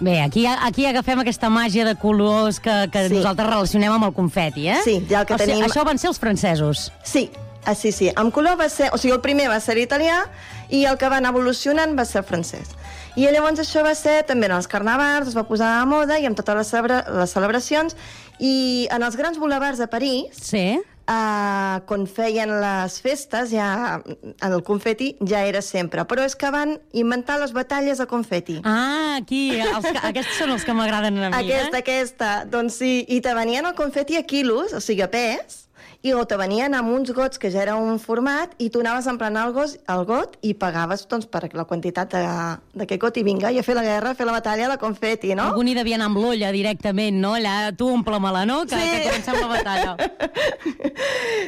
[0.00, 3.14] Bé, aquí, aquí agafem aquesta màgia de colors que, que Sí.
[3.14, 4.80] nosaltres relacionem amb el confeti, eh?
[4.84, 6.90] Sí, ja el que o sigui, tenim- Això van ser els francesos.
[7.04, 7.30] Sí,
[7.64, 8.10] ah, sí, sí.
[8.16, 8.90] Amb color va ser...
[8.92, 10.24] O sigui, el primer va ser italià
[10.70, 12.72] i el que va anar evolucionant va ser el francès.
[13.14, 16.24] I llavors això va ser també en els carnavals, es va posar a moda i
[16.26, 17.94] amb totes les, celebra les celebracions
[18.40, 20.80] i en els grans bulevards de París sí.
[21.12, 24.00] Uh, quan feien les festes, ja
[24.46, 26.04] el confeti ja era sempre.
[26.08, 28.60] Però és que van inventar les batalles de confeti.
[28.64, 31.82] Ah, aquí, els, que- aquests són els que m'agraden a mi, Aquesta, eh?
[31.84, 32.30] aquesta.
[32.48, 35.61] Doncs sí, i te venien el confeti a quilos, o sigui, a pes,
[36.02, 39.06] i o te venien amb uns gots que ja era un format i tu anaves
[39.06, 43.22] emplenar el, gos, el got i pagaves doncs, per la quantitat de- d'aquest got i
[43.22, 45.50] vinga, i a fer la guerra, a fer la batalla de confeti, no?
[45.52, 47.34] Algú n'hi devia anar amb l'olla directament, no?
[47.38, 48.64] Allà, tu omple-me-la, no?
[48.66, 48.90] Que, Sí.
[48.90, 49.96] que comencem la batalla.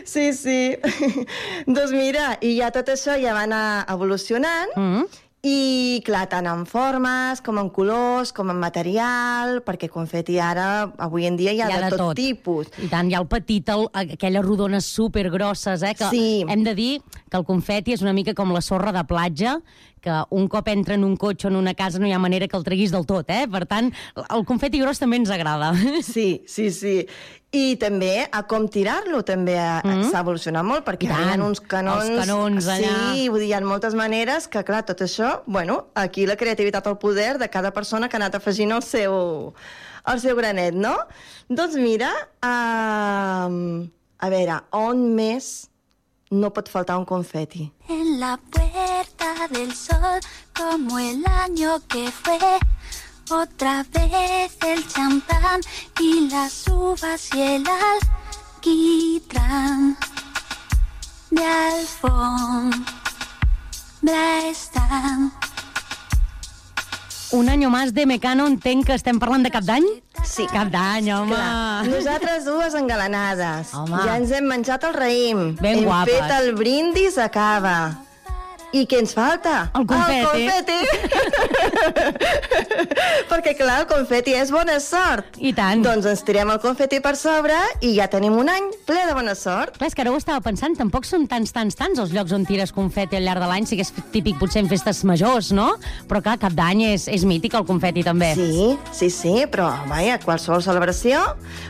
[0.05, 0.77] Sí, sí.
[1.67, 5.05] doncs mira, i ja tot això ja va anar evolucionant Mm.
[5.45, 11.27] I, clar, tant en formes, com en colors, com en material, perquè confeti ara, avui
[11.29, 12.17] en dia, hi ha, Hi ha de, de tot, tot.
[12.17, 12.71] tipus.
[12.81, 15.95] I tant, hi ha el petit, el, aquelles rodones supergrosses, eh?
[15.99, 16.45] Que Sí.
[16.49, 16.93] Hem de dir
[17.29, 19.59] que el confeti és una mica com la sorra de platja,
[20.05, 22.47] que un cop entra en un cotxe o en una casa no hi ha manera
[22.49, 23.47] que el treguis del tot, eh?
[23.51, 23.89] Per tant,
[24.29, 25.73] el confeti gros també ens agrada.
[26.05, 26.99] Sí, sí, sí.
[27.55, 30.09] I també a com tirar-lo també ha- Mm.
[30.11, 32.09] s'ha evolucionat molt, perquè tant, hi ha uns canons...
[32.11, 32.95] els canons allà.
[33.15, 36.87] Sí, vull dir, hi ha moltes maneres que, clar, tot això, bueno, aquí la creativitat,
[36.91, 39.55] el poder de cada persona que ha anat afegint el seu,
[40.11, 40.97] el seu granet, no?
[41.49, 42.11] Doncs mira,
[42.43, 43.87] um,
[44.19, 45.69] a veure, on més
[46.41, 47.73] no pot faltar un confeti?
[47.89, 50.21] En la puerta del sol,
[50.55, 52.39] como el año que fue,
[53.31, 55.61] otra vez el champán
[56.01, 57.65] y las uvas y el
[58.65, 59.97] alquitrán
[61.31, 62.85] de alfombra
[64.49, 65.44] están.
[67.35, 69.83] Un any más de Mecano, entenc que estem parlant de cap d'any?
[70.23, 70.45] Sí.
[70.53, 71.35] Cap d'any, home.
[71.35, 73.73] Clar, nosaltres dues engalanades.
[73.75, 73.99] Home.
[74.07, 75.41] Ja ens hem menjat el raïm.
[75.59, 76.15] Ben hem guapes.
[76.15, 78.04] fet el brindis a cava.
[78.75, 79.69] I què ens falta?
[79.79, 80.19] El confeti.
[80.19, 80.79] El confeti.
[83.31, 85.39] Perquè, clar, el confeti és bona sort.
[85.39, 85.85] I tant.
[85.85, 87.55] Doncs ens tirem el confeti per sobre
[87.87, 89.79] i ja tenim un any ple de bona sort.
[89.79, 92.47] Clar, és que ara ho estava pensant, tampoc són tants, tants, tants els llocs on
[92.49, 95.69] tires confeti al llarg de l'any, sí que és típic potser en festes majors, no?
[96.11, 98.33] Però clar, cap d'any és, és mític el confeti també.
[98.35, 101.23] Sí, sí, sí, però, vaja, qualsevol celebració.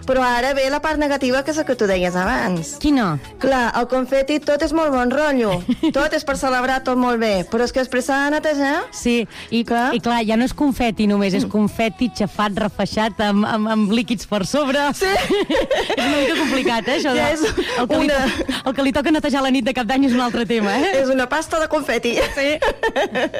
[0.08, 2.78] Però ara ve la part negativa, que és el que tu deies abans.
[2.80, 3.18] Quina?
[3.44, 5.58] Clar, el confeti tot és molt bon rotllo.
[5.94, 7.44] Tot és per celebrar tot molt bé.
[7.50, 8.74] Però és que després s'ha de netejar.
[8.94, 9.94] Sí, i clar.
[9.94, 14.26] i clar, ja no és confeti només, és confeti xafat, refeixat amb, amb, amb líquids
[14.30, 14.78] per sobre.
[14.94, 15.06] Sí.
[15.96, 17.12] és una mica complicat, eh, això.
[17.12, 19.74] de- Ja és el, que una- li, el que li toca netejar la nit de
[19.74, 20.92] cap d'any és un altre tema, eh?
[21.02, 22.14] És una pasta de confeti.
[22.34, 22.58] Sí.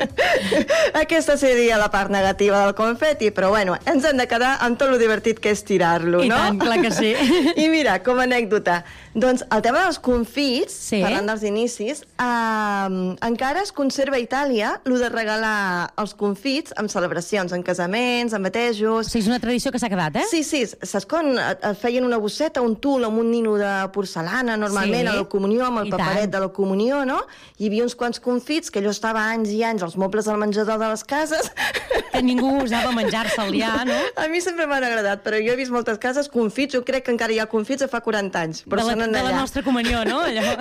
[0.94, 4.90] Aquesta seria la part negativa del confeti, però bueno, ens hem de quedar amb tot
[4.90, 6.36] lo divertit que és tirar-lo, I no?
[6.36, 7.14] tant, clar que sí.
[7.64, 8.82] I mira, com a anècdota,
[9.14, 11.00] doncs el tema dels confits, Sí.
[11.02, 16.90] parlant dels inicis, eh, encara es conserva a Itàlia lo de regalar els confits amb
[16.90, 19.06] celebracions, en casaments, en batejos...
[19.06, 20.24] O sigui, és una tradició que s'ha quedat, eh?
[20.30, 23.72] Sí, sí, saps quan et et feien una bosseta, un tul amb un nino de
[23.94, 25.14] porcelana, normalment, Sí.
[25.14, 26.32] a la comunió, amb el I paperet tant.
[26.34, 27.20] de la comunió, no?
[27.58, 30.78] Hi havia uns quants confits, que allò estava anys i anys als mobles del menjador
[30.78, 31.50] de les cases.
[32.14, 33.94] Que ningú gosava menjar-se'l ja, no?
[34.14, 37.10] A mi sempre m'han agradat, però jo he vist moltes cases confits, jo crec que
[37.10, 39.42] encara hi ha confits de fa 40 anys, però de la, són de la allà.
[39.44, 40.22] nostra comunió, no?
[40.24, 40.56] Allò.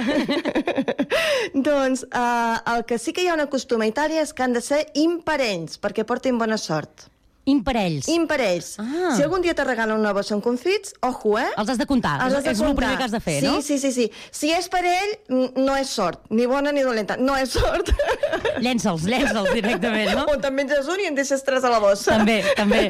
[1.69, 4.53] Doncs eh, el que sí que hi ha una costum a Itàlia és que han
[4.55, 7.09] de ser imparells, perquè portin bona sort.
[7.45, 8.07] Imparells.
[8.07, 8.77] Imparells.
[8.79, 9.13] Ah.
[9.17, 11.49] Si algun dia te regalen una bossa amb confits, ojo, eh?
[11.59, 12.85] Els has de comptar, Els has de és el comptar.
[12.85, 13.61] primer que has de fer, sí, no?
[13.61, 14.05] Sí, sí, sí.
[14.31, 15.11] Si és per ell,
[15.59, 16.21] no és sort.
[16.31, 17.17] Ni bona ni dolenta.
[17.19, 17.91] No és sort.
[18.63, 20.23] Llença'ls, llença'ls directament, no?
[20.31, 22.15] O te'n menges un i en deixes tres a la bossa.
[22.15, 22.85] També, també.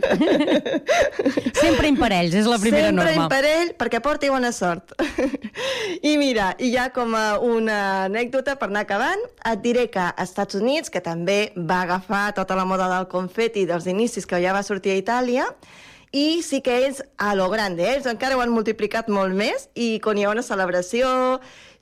[1.63, 3.25] Sempre imparells, és la primera Sempre norma.
[3.25, 4.93] imparell perquè porti bona sort.
[6.09, 10.29] I mira, i ja com a una anècdota per anar acabant, et diré que als
[10.33, 14.53] Estats Units, que també va agafar tota la moda del confeti dels inicis que ja
[14.55, 15.47] va sortir a Itàlia,
[16.13, 17.95] i sí que ells, a lo grande, eh?
[17.95, 21.07] ells encara ho han multiplicat molt més, i quan hi ha una celebració,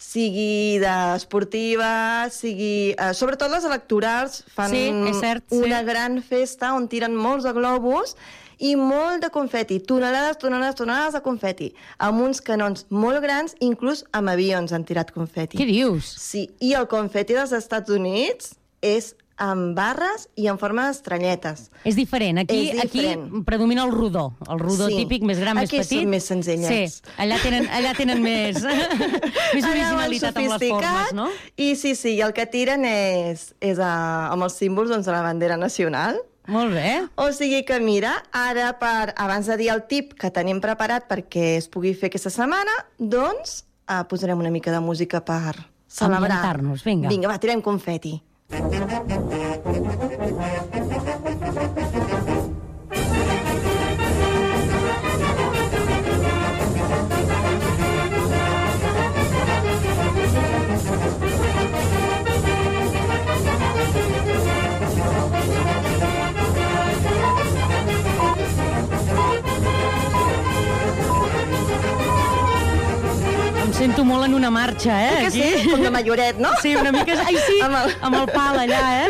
[0.02, 2.94] sigui d'esportiva, sigui...
[2.96, 5.60] Eh, sobretot les electorals fan Sí, és cert, sí.
[5.60, 8.16] una gran festa on tiren molts de globus
[8.62, 14.06] i molt de confeti, tonelades, tonelades, tonelades de confeti, amb uns canons molt grans, inclús
[14.16, 15.60] amb avions han tirat confeti.
[15.60, 16.08] Què dius?
[16.22, 21.70] Sí, i el confeti dels Estats Units és amb barres i en forma d'estrelletes.
[21.84, 22.38] És diferent.
[22.40, 23.26] Aquí, És diferent.
[23.32, 24.36] aquí predomina el rodó.
[24.50, 24.98] El rodó Sí.
[24.98, 26.02] típic, més gran, Aquí més petit.
[26.02, 27.02] són més senzillets.
[27.02, 28.62] Sí, allà tenen, allà tenen més,
[29.54, 31.30] més originalitat amb les formes, no?
[31.58, 35.12] I sí, sí, i el que tiren és, és a, amb els símbols doncs, de
[35.12, 36.20] la bandera nacional.
[36.48, 37.08] Molt bé.
[37.22, 41.56] O sigui que, mira, ara, per, abans de dir el tip que tenim preparat perquè
[41.58, 45.54] es pugui fer aquesta setmana, doncs eh, posarem una mica de música per
[45.88, 46.32] celebrar.
[46.42, 47.10] Ambientar-nos, vinga.
[47.10, 48.22] Vinga, va, tirem confeti.
[48.54, 50.11] Em
[73.82, 75.14] sento molt en una marxa, eh?
[75.22, 75.42] Que aquí.
[75.64, 75.70] sí?
[75.72, 76.52] Com de Malloret, no?
[76.62, 77.16] Sí, una mica...
[77.26, 79.10] Ai, sí, Amb el- amb el pal allà, eh?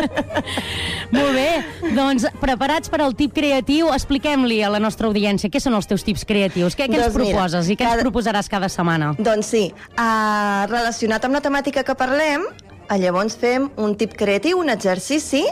[1.14, 1.48] molt bé.
[1.94, 6.02] Doncs, preparats per al tip creatiu, expliquem-li a la nostra audiència què són els teus
[6.06, 9.12] tips creatius, què, què ens Doncs mira, proposes i què ens cada- proposaràs cada setmana.
[9.18, 12.46] Doncs sí, uh, relacionat amb la temàtica que parlem,
[12.90, 15.44] eh, llavors fem un tip creatiu, un exercici,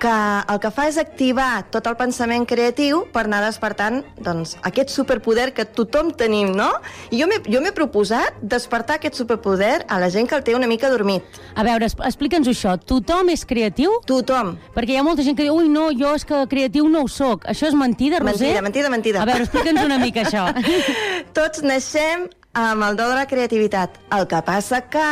[0.00, 0.14] que
[0.52, 5.50] el que fa és activar tot el pensament creatiu per anar despertant doncs, aquest superpoder
[5.56, 6.68] que tothom tenim, no?
[7.10, 7.28] I jo
[7.62, 11.26] m'he proposat despertar aquest superpoder a la gent que el té una mica dormit.
[11.54, 12.76] A veure, explica'ns això.
[12.78, 13.98] Tothom és creatiu?
[14.08, 14.54] Tothom.
[14.76, 17.12] Perquè hi ha molta gent que diu, ui, no, jo és que creatiu no ho
[17.12, 17.46] sóc.
[17.50, 18.54] Això és mentida, Roser?
[18.62, 19.22] Mentida, mentida, mentida.
[19.22, 20.48] A veure, explica'ns una mica això.
[21.38, 23.98] Tots naixem amb el do de la creativitat.
[24.14, 25.08] El que passa que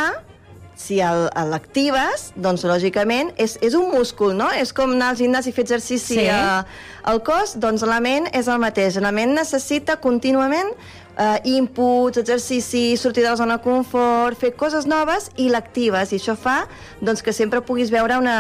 [0.77, 4.51] si l'actives, doncs lògicament és, és un múscul, no?
[4.53, 6.27] És com anar al gimnàs i fer exercici Sí.
[6.29, 6.67] a,
[7.09, 8.99] al cos, doncs la ment és el mateix.
[9.01, 10.69] La ment necessita contínuament
[11.17, 16.13] eh, inputs, exercicis, sortir de la zona de confort, fer coses noves i l'actives.
[16.13, 16.67] I això fa
[17.01, 18.37] doncs, que sempre puguis veure una...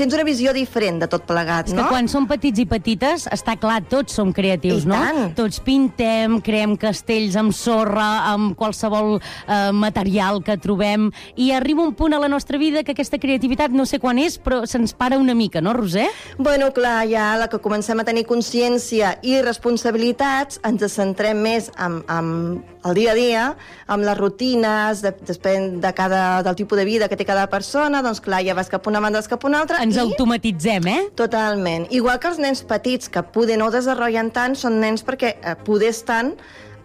[0.00, 1.82] Tens una visió diferent de tot plegat, És no?
[1.82, 4.96] que quan som petits i petites, està clar, tots som creatius, I no?
[4.96, 5.34] tant.
[5.36, 11.92] Tots pintem, creem castells amb sorra, amb qualsevol eh, material que trobem, i arriba un
[11.98, 15.18] punt a la nostra vida que aquesta creativitat, no sé quan és, però se'ns para
[15.20, 16.08] una mica, no, Roser?
[16.38, 22.00] Bueno, clar, ja la que comencem a tenir consciència i responsabilitats, ens centrem més en,
[22.08, 22.32] en
[22.88, 23.44] el dia a dia,
[23.92, 28.00] amb les rutines, de, depèn de cada, del tipus de vida que té cada persona,
[28.00, 29.84] doncs clar, ja vas cap a una banda, vas cap a una altra.
[29.90, 30.00] Ens i...
[30.06, 31.00] automatitzem, eh?
[31.18, 31.88] Totalment.
[31.90, 35.90] Igual que els nens petits, que poder no desenvolupen tant, són nens perquè eh, poder
[35.90, 36.34] estan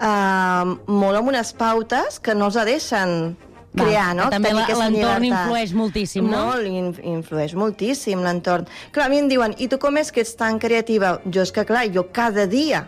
[0.02, 3.36] eh, molt amb unes pautes que no els deixen
[3.76, 4.30] Va, crear, que no?
[4.32, 6.42] també l'entorn influeix moltíssim, no?
[6.50, 8.70] Molt, in, influeix moltíssim l'entorn.
[8.96, 11.20] Clar, a mi em diuen, i tu com és que ets tan creativa?
[11.30, 12.86] Jo és que, clar, jo cada dia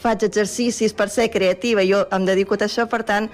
[0.00, 3.28] faig exercicis per ser creativa, jo em dedico a això, per tant,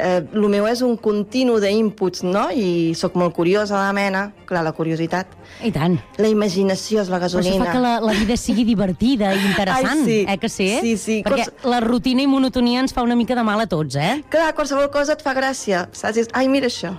[0.00, 2.48] eh, el meu és un continu d'inputs, no?
[2.50, 5.36] I sóc molt curiosa de mena, clar, la curiositat.
[5.66, 5.98] I tant.
[6.18, 7.64] La imaginació és la Però això gasolina.
[7.66, 10.18] fa que la, la vida sigui divertida i interessant, Ai, sí.
[10.28, 10.68] eh que sí?
[10.80, 11.16] Sí, sí.
[11.26, 14.22] Perquè Quals- la rutina i monotonia ens fa una mica de mal a tots, eh?
[14.32, 16.28] Clar, qualsevol cosa et fa gràcia, saps?
[16.32, 16.94] Ai, mira això.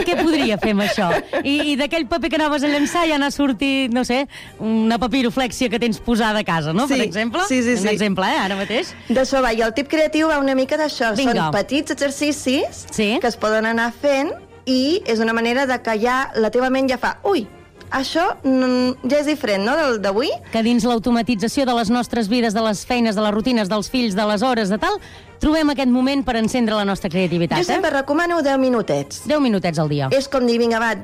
[0.00, 1.10] I què podria fer amb això?
[1.42, 4.24] I, i d'aquell paper que anaves a llançar ja n'ha sortit, no sé,
[4.58, 6.86] una papiroflèxia que tens posada a casa, no?
[6.88, 7.42] Sí, per exemple?
[7.48, 7.88] sí, sí, Un sí.
[7.92, 8.94] exemple, eh, ara mateix.
[9.08, 11.12] D'això va, i el tip creatiu va una mica d'això.
[11.18, 13.16] Són petits exercicis Sí.
[13.20, 14.32] que es poden anar fent
[14.66, 17.46] i és una manera de que ja la teva ment ja fa ui,
[17.90, 20.30] això ja és diferent, no?, del d'avui.
[20.52, 24.16] Que dins l'automatització de les nostres vides, de les feines, de les rutines, dels fills,
[24.18, 24.98] de les hores, de tal,
[25.42, 27.98] trobem aquest moment per encendre la nostra creativitat, Jo sempre eh?
[28.00, 29.22] recomano 10 minutets.
[29.26, 30.10] 10 minutets al dia.
[30.10, 30.94] És com dir, vinga, va,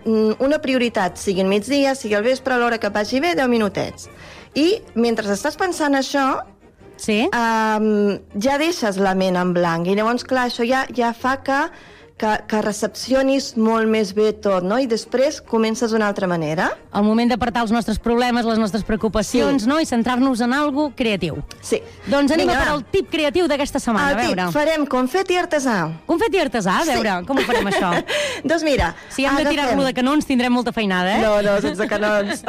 [0.42, 4.08] una prioritat, sigui al migdia, sigui al vespre, a l'hora que vagi bé, 10 minutets.
[4.58, 6.42] I mentre estàs pensant això,
[7.00, 7.24] sí?
[7.28, 9.88] um, ja deixes la ment en blanc.
[9.88, 11.62] I llavors, clar, això ja, ja fa que,
[12.22, 14.78] que, que recepcionis molt més bé tot, no?
[14.78, 16.68] I després comences d'una altra manera.
[16.94, 19.68] El moment d'apartar els nostres problemes, les nostres preocupacions, Sí.
[19.68, 19.80] no?
[19.82, 21.40] I centrar-nos en algo creatiu.
[21.60, 21.80] Sí.
[22.06, 24.52] Doncs anem Vinga, a per al tip creatiu d'aquesta setmana, El a tip, veure.
[24.54, 25.76] farem confeti artesà.
[26.06, 27.26] Confeti artesà, a veure, Sí.
[27.26, 27.90] com ho farem això?
[28.44, 31.22] doncs mira, Si hem de tirar-lo de canons tindrem molta feinada, eh?
[31.22, 32.44] No, no, sense canons.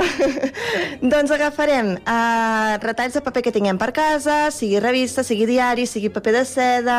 [1.02, 6.10] doncs agafarem uh, retalls de paper que tinguem per casa, sigui revista, sigui diari, sigui
[6.14, 6.98] paper de seda,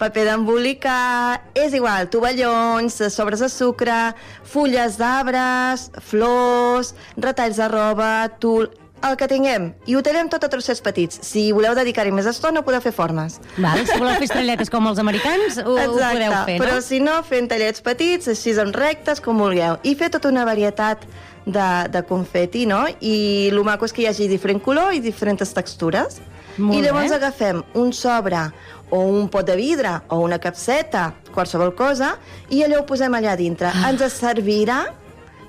[0.00, 4.00] paper d'embolicar, és igual, tovallons, sobres de sucre,
[4.44, 8.68] fulles d'arbres, flors, retalls de roba, tul,
[9.04, 9.68] el que tinguem.
[9.86, 11.20] I ho tallem tot a trossets petits.
[11.26, 13.38] Si voleu dedicar-hi més estona, podeu fer formes.
[13.58, 16.84] Val, si voleu fer estrelletes com els americans, ho, ho Exacte, podeu fer, però no?
[16.84, 19.78] si no, fent tallets petits, així en rectes, com vulgueu.
[19.84, 21.04] I fer tota una varietat
[21.46, 22.84] de, de confeti, no?
[23.00, 26.20] I el maco és que hi hagi diferent color i diferents textures.
[26.56, 27.18] Molt I llavors bé.
[27.18, 28.46] agafem un sobre
[28.90, 32.16] o un pot de vidre o una capseta, qualsevol cosa,
[32.48, 33.72] i allò ho posem allà dintre.
[33.72, 33.90] Ah.
[33.90, 34.84] Ens servirà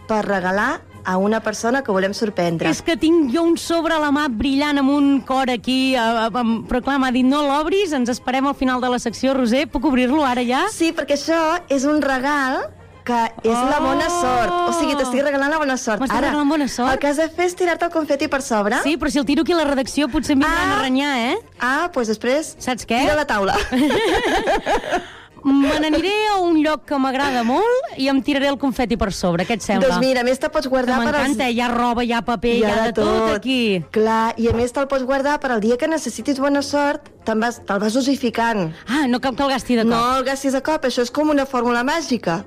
[0.07, 2.67] per regalar a una persona que volem sorprendre.
[2.67, 6.01] És que tinc jo un sobre a la mà brillant amb un cor aquí, eh,
[6.01, 9.69] eh, però clar, m'ha dit no l'obris, ens esperem al final de la secció, Roser,
[9.71, 10.65] puc obrir-lo ara ja?
[10.73, 11.39] Sí, perquè això
[11.71, 12.65] és un regal
[13.07, 13.65] que és oh!
[13.71, 14.55] la bona sort.
[14.67, 16.03] O sigui, t'estic regalant la bona sort.
[16.03, 16.93] M'estàs regalant bona sort?
[16.95, 18.81] el que has de fer és tirar-te el confeti per sobre.
[18.83, 21.37] Sí, però si el tiro aquí a la redacció potser em vindran a renyar, eh?
[21.59, 22.55] Ah, doncs pues després...
[22.63, 23.05] Saps què?
[23.05, 23.55] Tira la taula.
[25.47, 29.45] Me n'aniré a un lloc que m'agrada molt i em tiraré el confeti per sobre,
[29.47, 29.93] què et sembla?
[29.93, 32.21] Doncs mira, a més te pots guardar per als- M'encanta, hi ha roba, hi ha
[32.25, 33.83] paper, hi ha, de tot, aquí.
[33.95, 37.39] Clar, i a més te'l pots guardar per al dia que necessitis bona sort, te'n
[37.39, 38.73] vas, te'l vas dosificant.
[38.89, 39.93] Ah, no cal que el gasti de cop.
[39.93, 42.43] No el gastis de cop, això és com una fórmula màgica.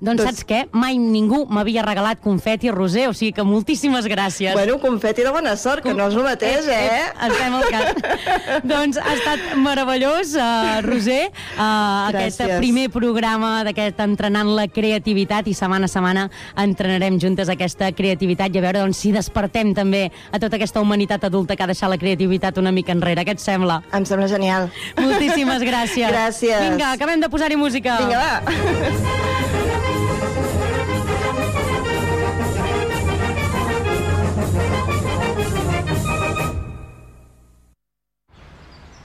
[0.00, 0.64] Doncs saps què?
[0.74, 4.54] Mai ningú m'havia regalat confeti, Roser, o sigui que moltíssimes gràcies.
[4.56, 7.04] Bueno, confeti de bona sort, que no és el mateix, eh?
[7.28, 8.22] Estem al cas.
[8.72, 15.56] doncs ha estat meravellós, uh, Roser, uh, aquest primer programa d'aquest Entrenant la Creativitat i
[15.56, 16.28] setmana a setmana
[16.60, 21.26] entrenarem juntes aquesta creativitat i a veure doncs, si despertem també a tota aquesta humanitat
[21.28, 23.24] adulta que ha deixat la creativitat una mica enrere.
[23.24, 23.80] Què et sembla?
[23.94, 24.70] Em sembla genial.
[25.00, 26.10] Moltíssimes gràcies.
[26.14, 26.60] Gràcies.
[26.68, 27.98] Vinga, acabem de posar-hi música.
[28.02, 29.60] Vinga, va.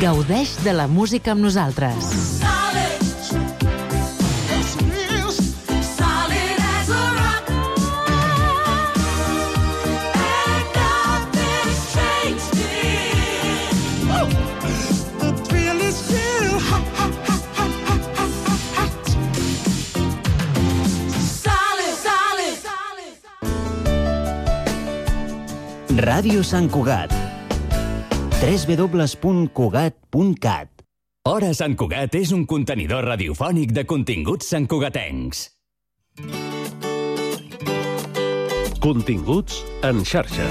[0.00, 2.06] Gaudeix de la música amb nosaltres.
[26.00, 27.19] Ràdio Sant Cugat.
[28.40, 29.88] www.cugat.cat
[31.28, 35.42] Hora Sant Cugat és un contenidor radiofònic de continguts santcugatencs.
[38.80, 40.48] Continguts en xarxa.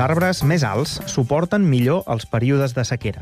[0.00, 3.20] Arbres més alts suporten millor els períodes de sequera.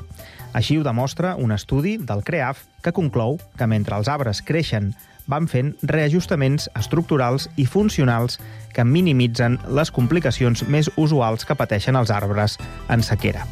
[0.54, 4.92] Així ho demostra un estudi del CREAF que conclou que mentre els arbres creixen
[5.26, 8.38] van fent reajustaments estructurals i funcionals
[8.76, 12.56] que minimitzen les complicacions més usuals que pateixen els arbres
[12.88, 13.42] en sequera.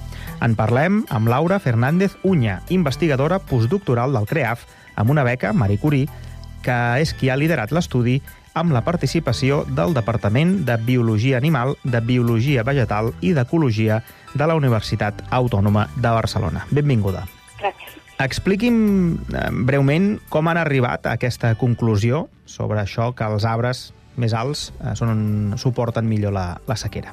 [0.41, 4.65] En parlem amb Laura Fernández Uña, investigadora postdoctoral del CREAF,
[4.95, 6.07] amb una beca Marie Curie,
[6.63, 8.21] que és qui ha liderat l'estudi
[8.57, 14.01] amb la participació del Departament de Biologia Animal, de Biologia Vegetal i d'Ecologia
[14.35, 16.65] de la Universitat Autònoma de Barcelona.
[16.73, 17.27] Benvinguda.
[17.61, 17.99] Gràcies.
[18.17, 18.79] Expliqui'm
[19.37, 24.71] eh, breument com han arribat a aquesta conclusió sobre això que els arbres més alts
[24.81, 27.13] eh, són, suporten millor la, la sequera.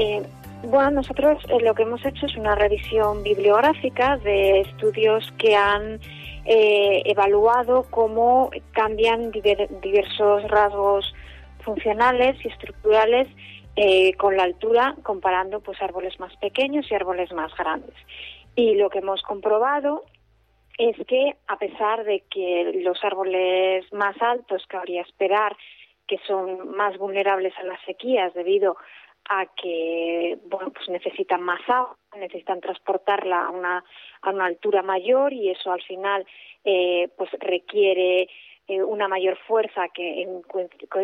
[0.00, 0.22] Eh,
[0.64, 6.00] bueno, nosotros eh, lo que hemos hecho es una revisión bibliográfica de estudios que han
[6.44, 11.14] eh, evaluado cómo cambian diver- diversos rasgos
[11.60, 13.28] funcionales y estructurales
[13.76, 17.94] eh, con la altura, comparando pues árboles más pequeños y árboles más grandes.
[18.54, 20.04] Y lo que hemos comprobado
[20.78, 25.56] es que a pesar de que los árboles más altos cabría esperar
[26.06, 28.76] que son más vulnerables a las sequías debido
[29.28, 33.84] a que bueno pues necesitan más agua, necesitan transportarla a una,
[34.22, 36.26] a una altura mayor y eso al final
[36.64, 38.28] eh, pues requiere
[38.68, 40.42] eh, una mayor fuerza que en,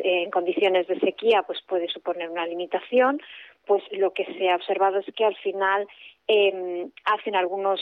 [0.05, 3.21] en condiciones de sequía pues puede suponer una limitación,
[3.67, 5.87] pues lo que se ha observado es que al final
[6.29, 7.81] eh, hacen algunas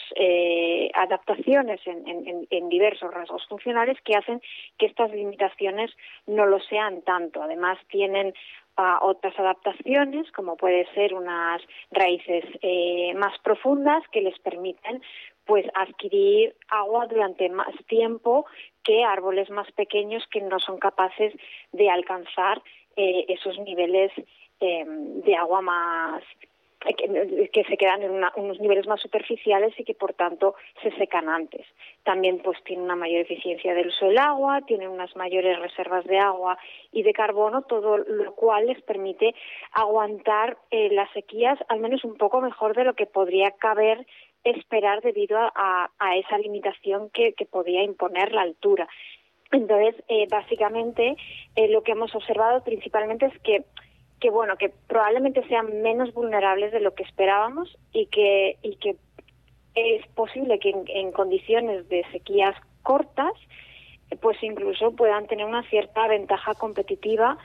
[0.95, 4.41] adaptaciones en, en- en- en diversos rasgos funcionales que hacen
[4.79, 5.91] que estas limitaciones
[6.27, 7.43] no lo sean tanto.
[7.43, 8.35] Además tienen
[8.77, 15.03] ah, otras adaptaciones, como puede ser unas raíces eh, más profundas que les permiten
[15.45, 18.47] pues adquirir agua durante más tiempo
[18.83, 21.33] que árboles más pequeños que no son capaces
[21.72, 22.61] de alcanzar
[22.97, 24.11] eh, esos niveles
[24.61, 26.22] eh, de agua más
[26.81, 30.91] que, que se quedan en una- unos niveles más superficiales y que por tanto se
[30.93, 31.66] secan antes.
[32.05, 36.18] También pues tiene una mayor eficiencia del uso del agua, tienen unas mayores reservas de
[36.18, 36.59] agua
[36.93, 39.35] y de carbono, todo lo cual les permite
[39.72, 44.07] aguantar eh, las sequías al menos un poco mejor de lo que podría caber
[44.45, 48.89] esperar debido a esa limitación que, que podía imponer la altura.
[49.51, 51.16] Entonces, eh, básicamente,
[51.57, 53.64] eh, lo que hemos observado principalmente es que,
[54.21, 58.97] que, bueno, que probablemente sean menos vulnerables de lo que esperábamos y que, y que
[59.75, 63.33] es posible que en, en condiciones de sequías cortas,
[64.21, 67.37] pues incluso puedan tener una cierta ventaja competitiva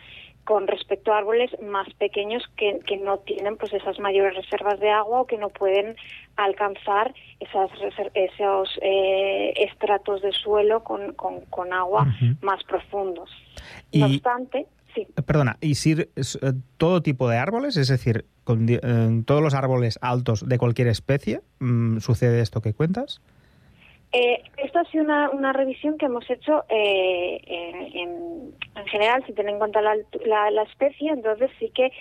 [0.43, 4.89] con respecto a árboles más pequeños que, que no tienen pues esas mayores reservas de
[4.89, 5.95] agua o que no pueden
[6.35, 7.69] alcanzar esas
[8.13, 12.07] esos eh, estratos de suelo con, con, con agua
[12.41, 13.29] más profundos.
[13.93, 14.65] No obstante,
[14.95, 15.07] sí.
[15.25, 16.05] Perdona, ¿y si eh,
[16.77, 17.77] todo tipo de árboles?
[17.77, 18.79] Es decir, con eh,
[19.25, 23.21] todos los árboles altos de cualquier especie, mm, ¿sucede esto que cuentas?
[24.13, 29.23] Eh, esto ha sido una, una revisión que hemos hecho eh, en, en- en general,
[29.25, 31.91] si tienen en cuenta la, la, la especie, entonces sí que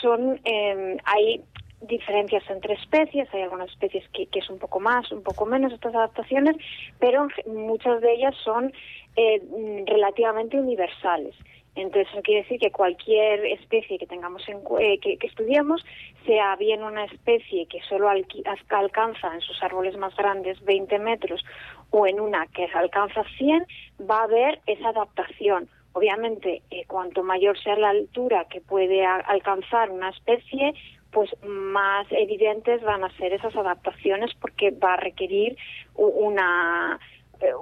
[0.00, 1.40] son eh, hay
[1.82, 5.72] diferencias entre especies, hay algunas especies que, que es un poco más, un poco menos
[5.72, 6.56] estas adaptaciones,
[6.98, 8.72] pero muchas de ellas son
[9.16, 11.34] eh, mm, relativamente universales.
[11.74, 15.84] Entonces, eso quiere decir que cualquier especie que tengamos en, eh, que, estudiemos,
[16.26, 21.42] sea bien una especie que solo alcanza en sus árboles más grandes 20 metros
[21.90, 23.66] o en una que alcanza 100,
[24.08, 25.68] va a haber esa adaptación.
[25.94, 30.74] Obviamente, eh, cuanto mayor sea la altura que puede alcanzar una especie,
[31.10, 35.56] pues más evidentes van a ser esas adaptaciones porque va a requerir
[35.94, 36.98] una
[37.40, 37.52] eh,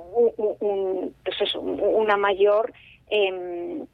[1.25, 2.73] pues una mayor
[3.09, 3.87] em,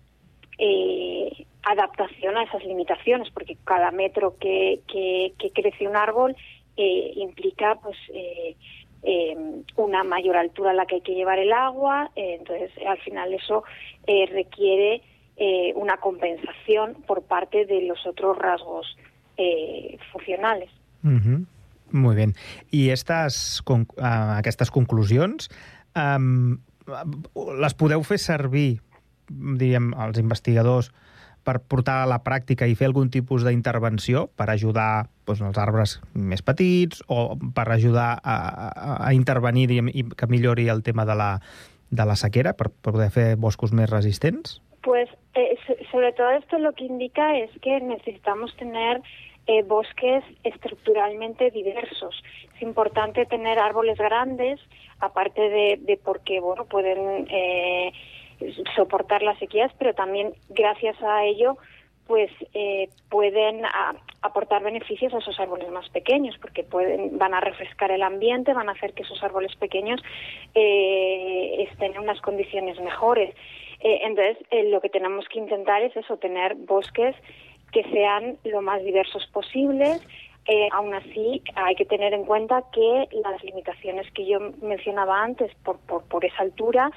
[0.59, 6.37] eh, adaptación a esas limitaciones, porque cada metro que, que, crece un árbol
[6.77, 8.57] eh, implica pues eh,
[9.03, 9.37] eh,
[9.77, 13.65] una mayor altura a la que hay que llevar el agua, entonces al final eso
[14.07, 15.03] requiere
[15.75, 18.97] una compensación por parte de los otros rasgos
[20.13, 20.71] funcionales.
[21.93, 22.27] Molt bé.
[22.71, 23.85] I estas, uh,
[24.37, 25.51] aquestes conclusions
[25.95, 26.59] um,
[27.63, 28.81] les podeu fer servir,
[29.29, 30.93] diríem, els investigadors
[31.47, 36.01] per portar a la pràctica i fer algun tipus d'intervenció per ajudar doncs, els arbres
[36.15, 41.07] més petits o per ajudar a, a, a intervenir diguem, i que millori el tema
[41.07, 41.31] de la,
[41.91, 44.61] de la sequera per, per poder fer boscos més resistents?
[44.83, 49.01] Pues eh, so- sobre todo esto lo que indica es que necesitamos tener
[49.47, 52.23] eh, bosques estructuralmente diversos.
[52.57, 54.59] Es importante tener árboles grandes,
[54.99, 57.93] aparte de, de porque bueno pueden eh,
[58.75, 61.57] soportar las sequías, pero también gracias a ello
[62.07, 63.63] pues eh, pueden
[64.23, 68.69] aportar beneficios a esos árboles más pequeños porque pueden van a refrescar el ambiente van
[68.69, 70.01] a hacer que esos árboles pequeños
[70.55, 73.35] eh, estén en unas condiciones mejores.
[73.81, 77.15] Eh, entonces eh, lo que tenemos que intentar es eso tener bosques
[77.73, 80.01] que sean lo más diversos posibles.
[80.49, 85.53] Eh, aún así, hay que tener en cuenta que las limitaciones que yo mencionaba antes
[85.65, 86.93] por, por esa altura,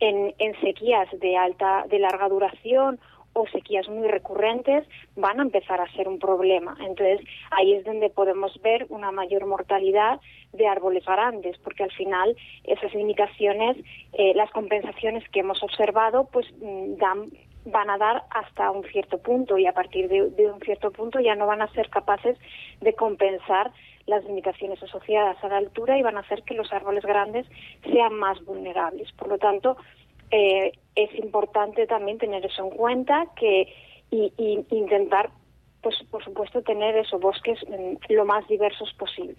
[0.00, 2.98] en, sequías de alta, de larga duración
[3.32, 4.86] o sequías muy recurrentes
[5.16, 6.76] van a empezar a ser un problema.
[6.80, 7.20] Entonces,
[7.50, 10.20] ahí es donde podemos ver una mayor mortalidad
[10.52, 13.76] de árboles grandes, porque al final esas limitaciones,
[14.12, 17.30] eh, las compensaciones que hemos observado, pues mm, dan
[17.66, 21.34] van a dar hasta un cierto punto y a partir de un cierto punto ya
[21.34, 22.36] no van a ser capaces
[22.82, 23.72] de compensar
[24.06, 27.46] las limitaciones asociadas a la altura y van a hacer que los árboles grandes
[27.82, 29.10] sean más vulnerables.
[29.12, 29.76] Por lo tanto,
[30.30, 33.72] eh, es importante también tener eso en cuenta que
[34.10, 34.32] y,
[34.70, 35.30] intentar,
[35.82, 39.38] pues por supuesto, tener esos bosques mm, lo más diversos posibles.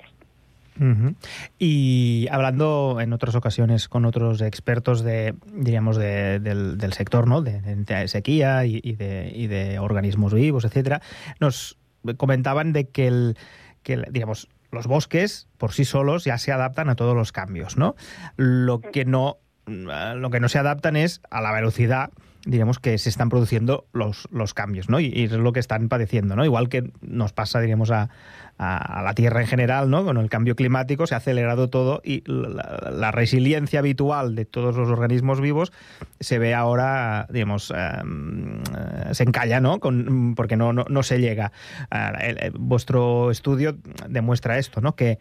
[1.57, 7.41] Y hablando en otras ocasiones con otros expertos de, diríamos, de- del, sector, ¿no?
[7.41, 11.01] De, sequía y, y de, y de organismos vivos, etcétera,
[11.39, 11.77] nos
[12.17, 13.37] comentaban de que el,
[13.83, 17.95] que digamos, los bosques por sí solos ya se adaptan a todos los cambios, ¿no?
[18.35, 22.11] Lo que no, lo que no se adaptan es a la velocidad
[22.45, 24.99] diríamos que se están produciendo los, los cambios, ¿no?
[24.99, 26.45] Y, es lo que están padeciendo, ¿no?
[26.45, 28.09] Igual que nos pasa, diríamos, a,
[28.57, 30.05] a- a la Tierra en general, ¿no?
[30.05, 34.89] Con el cambio climático se ha acelerado todo y la, resiliencia habitual de todos los
[34.89, 35.73] organismos vivos
[36.19, 39.79] se ve ahora, digamos, em, eh, se encalla, ¿no?
[39.79, 41.51] Con, porque no, no, se llega.
[41.91, 42.13] Ah,
[42.57, 43.75] vuestro estudio
[44.09, 44.95] demuestra esto, ¿no?
[44.95, 45.19] Que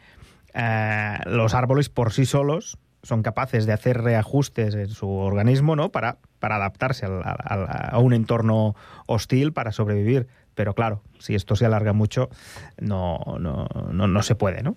[0.55, 5.91] eh, los árboles por sí solos son capaces de hacer reajustes en su organismo, ¿no?
[5.91, 8.75] Para, para adaptarse al- al- a un entorno
[9.07, 10.27] hostil para sobrevivir.
[10.55, 12.29] Pero claro, si esto se alarga mucho,
[12.81, 14.77] no, no, no, no se puede, ¿no?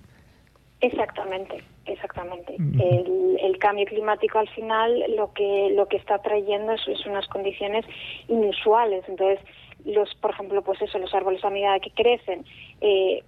[0.80, 2.56] Exactamente, exactamente.
[2.56, 7.28] El, el cambio climático al final lo que lo que está trayendo es, es unas
[7.28, 7.86] condiciones
[8.28, 9.04] inusuales.
[9.08, 9.40] Entonces,
[9.86, 12.46] los, por ejemplo, pues eso, los árboles a medida que crecen,
[12.82, 13.24] eh,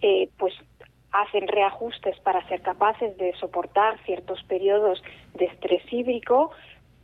[0.00, 0.54] eh, pues
[1.12, 5.02] hacen reajustes para ser capaces de soportar ciertos periodos
[5.34, 6.50] de estrés hídrico,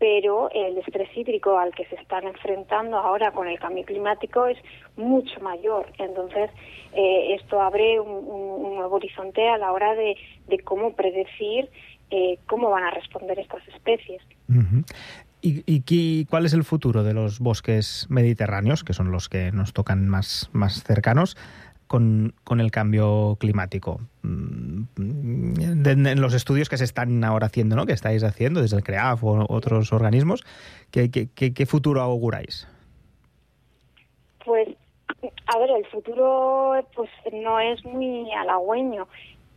[0.00, 4.56] pero el estrés hídrico al que se están enfrentando ahora con el cambio climático es
[4.96, 5.86] mucho mayor.
[5.98, 6.50] Entonces,
[6.94, 10.16] eh, esto abre un, nuevo horizonte a la hora de,
[10.48, 11.68] de cómo predecir
[12.10, 14.20] eh, cómo van a responder estas especies.
[15.42, 19.72] ¿Y, y cuál es el futuro de los bosques mediterráneos, que son los que nos
[19.72, 21.36] tocan más, más cercanos,
[21.90, 24.00] con, con el cambio climático?
[24.22, 27.84] Mm, en los estudios que se están ahora haciendo, ¿no?
[27.84, 30.44] que estáis haciendo desde el CREAF o otros organismos,
[30.92, 32.68] ¿qué, qué- qué- qué futuro auguráis?
[34.44, 34.68] Pues,
[35.46, 39.08] a ver, el futuro pues no es muy halagüeño.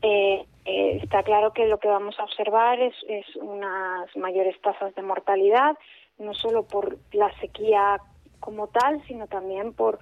[0.02, 4.96] Eh, eh, está claro que lo que vamos a observar es, es unas mayores tasas
[4.96, 5.78] de mortalidad,
[6.18, 8.00] no solo por la sequía
[8.40, 10.00] como tal, sino también por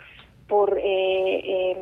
[0.52, 1.78] por eh, eh,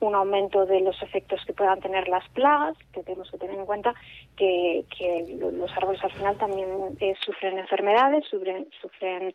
[0.00, 3.66] un aumento de los efectos que puedan tener las plagas, que tenemos que tener en
[3.66, 3.92] cuenta
[4.34, 6.68] que, que lo- los árboles al final también
[7.00, 9.34] eh, sufren enfermedades, sufren,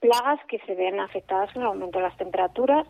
[0.00, 2.86] plagas que se ven afectadas con el aumento de las temperaturas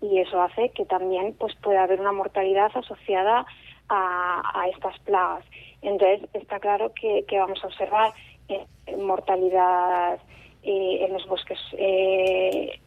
[0.00, 3.44] y eso hace que también pues pueda haber una mortalidad asociada
[3.90, 5.44] a, estas plagas.
[5.82, 8.14] Entonces está claro que, vamos a observar
[8.48, 8.64] eh,
[8.96, 10.18] mortalidad
[10.62, 11.58] en los bosques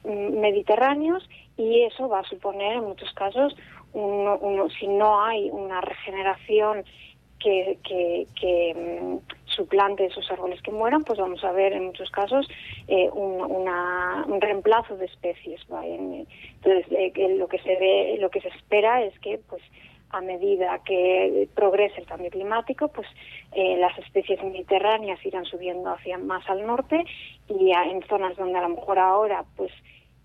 [0.03, 1.27] mediterráneos
[1.57, 3.55] y eso va a suponer en muchos casos,
[3.93, 6.83] uno- uno- si no hay una regeneración
[7.39, 12.09] que, que, que, mm, suplante esos árboles que mueran, pues vamos a ver en muchos
[12.09, 12.47] casos
[12.87, 15.61] eh, un, una- un reemplazo de especies.
[15.69, 19.61] Entonces, eh, lo que se ve, lo que se espera es que, pues,
[20.09, 23.07] a medida que progrese el cambio climático, pues
[23.51, 27.03] eh, las especies mediterráneas irán subiendo hacia más al norte
[27.49, 29.71] y en zonas donde a lo mejor ahora, pues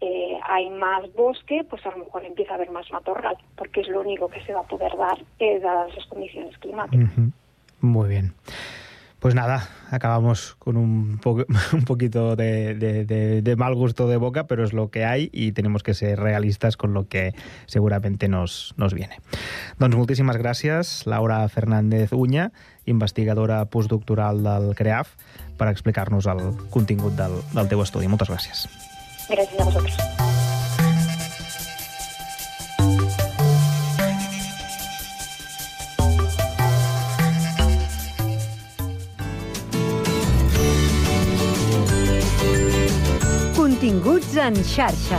[0.01, 3.89] eh, hay más bosque, pues a lo mejor empieza a haber más matorral, porque es
[3.89, 7.11] lo único que se va a poder dar eh, dadas las condiciones climáticas.
[7.81, 8.35] Muy bien.
[9.21, 14.17] Pues nada, acabamos con un, po- un poquito de, de- de- de mal gusto de
[14.17, 17.35] boca, pero es lo que hay y tenemos que ser realistas con lo que
[17.67, 19.17] seguramente nos, nos viene.
[19.81, 22.53] Doncs moltíssimes gràcies, Laura Fernández Uña,
[22.87, 25.17] investigadora postdoctoral del CREAF,
[25.59, 28.07] per explicar-nos el contingut del, del teu estudi.
[28.07, 28.69] Moltes gràcies.
[29.29, 29.97] Gracias a vosotros.
[43.55, 45.19] Continguts en xarxa.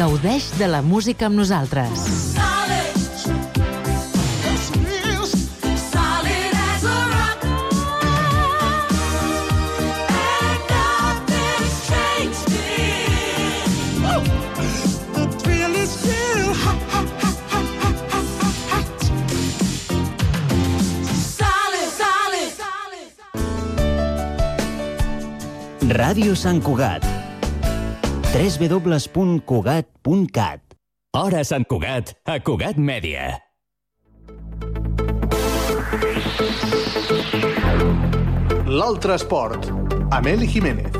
[0.00, 2.06] Gaudeix de la música amb nosaltres.
[25.92, 27.19] Ràdio Sant Cugat.
[28.30, 29.80] www.cugat.cat
[31.12, 33.24] Hora Sant Cugat, a Cugat Mèdia.
[38.70, 39.66] L'altre esport,
[40.14, 40.99] amb Eli Jiménez.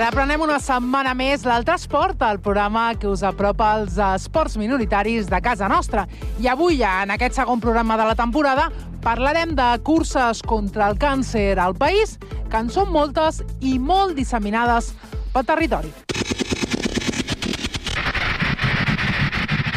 [0.00, 5.40] Reprenem una setmana més l'Altre Esport, el programa que us apropa als esports minoritaris de
[5.44, 6.06] casa nostra.
[6.40, 8.70] I avui, en aquest segon programa de la temporada,
[9.04, 12.16] parlarem de curses contra el càncer al país,
[12.48, 14.94] que en són moltes i molt disseminades
[15.34, 15.92] pel territori.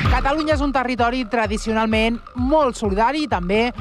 [0.07, 3.73] Catalunya és un territori tradicionalment molt solidari i també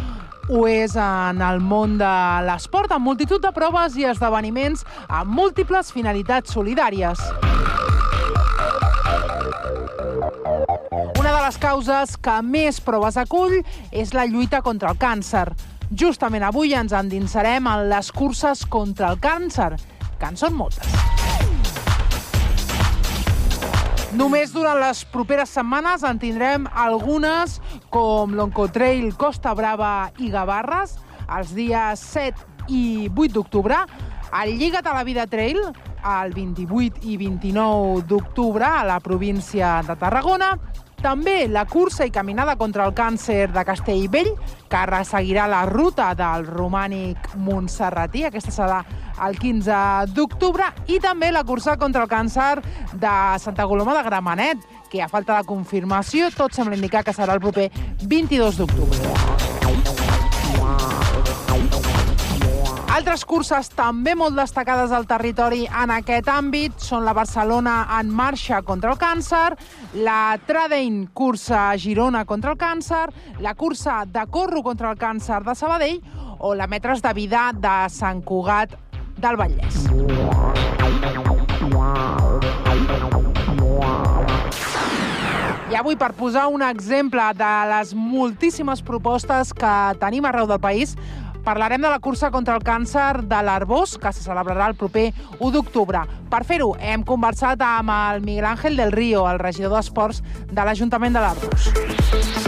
[0.53, 2.13] ho és en el món de
[2.47, 7.23] l'esport, amb multitud de proves i esdeveniments amb múltiples finalitats solidàries.
[11.19, 15.47] Una de les causes que més proves acull és la lluita contra el càncer.
[15.89, 19.75] Justament avui ens endinsarem en les curses contra el càncer,
[20.19, 21.22] que en són moltes.
[24.13, 27.55] Només durant les properes setmanes en tindrem algunes
[27.89, 30.99] com l'Oncotrail Costa Brava i Gavarres,
[31.33, 33.79] els dies 7 i 8 d'octubre,
[34.43, 35.63] el Lliga't a la Vida Trail,
[36.05, 40.59] el 28 i 29 d'octubre a la província de Tarragona,
[41.03, 44.29] també la cursa i caminada contra el càncer de Castellvell,
[44.71, 48.23] que resseguirà la ruta del romànic Montserratí.
[48.29, 48.85] Aquesta serà
[49.27, 50.69] el 15 d'octubre.
[50.87, 52.63] I també la cursa contra el càncer
[52.93, 57.39] de Santa Coloma de Gramenet, que a falta de confirmació tot sembla indicar que serà
[57.39, 57.71] el proper
[58.05, 59.33] 22 d'octubre.
[62.93, 68.61] Altres curses també molt destacades al territori en aquest àmbit són la Barcelona en marxa
[68.69, 69.57] contra el càncer,
[70.05, 73.07] la Tradein cursa Girona contra el càncer,
[73.41, 76.03] la cursa de Corro contra el càncer de Sabadell
[76.39, 78.77] o la Metres de Vida de Sant Cugat
[79.23, 79.87] del Vallès.
[85.73, 90.99] I avui, per posar un exemple de les moltíssimes propostes que tenim arreu del país,
[91.47, 95.09] parlarem de la cursa contra el càncer de l'Arbós, que se celebrarà el proper
[95.39, 96.05] 1 d'octubre.
[96.31, 101.17] Per fer-ho, hem conversat amb el Miguel Ángel del Río, el regidor d'Esports de l'Ajuntament
[101.17, 102.42] de l'Arbós.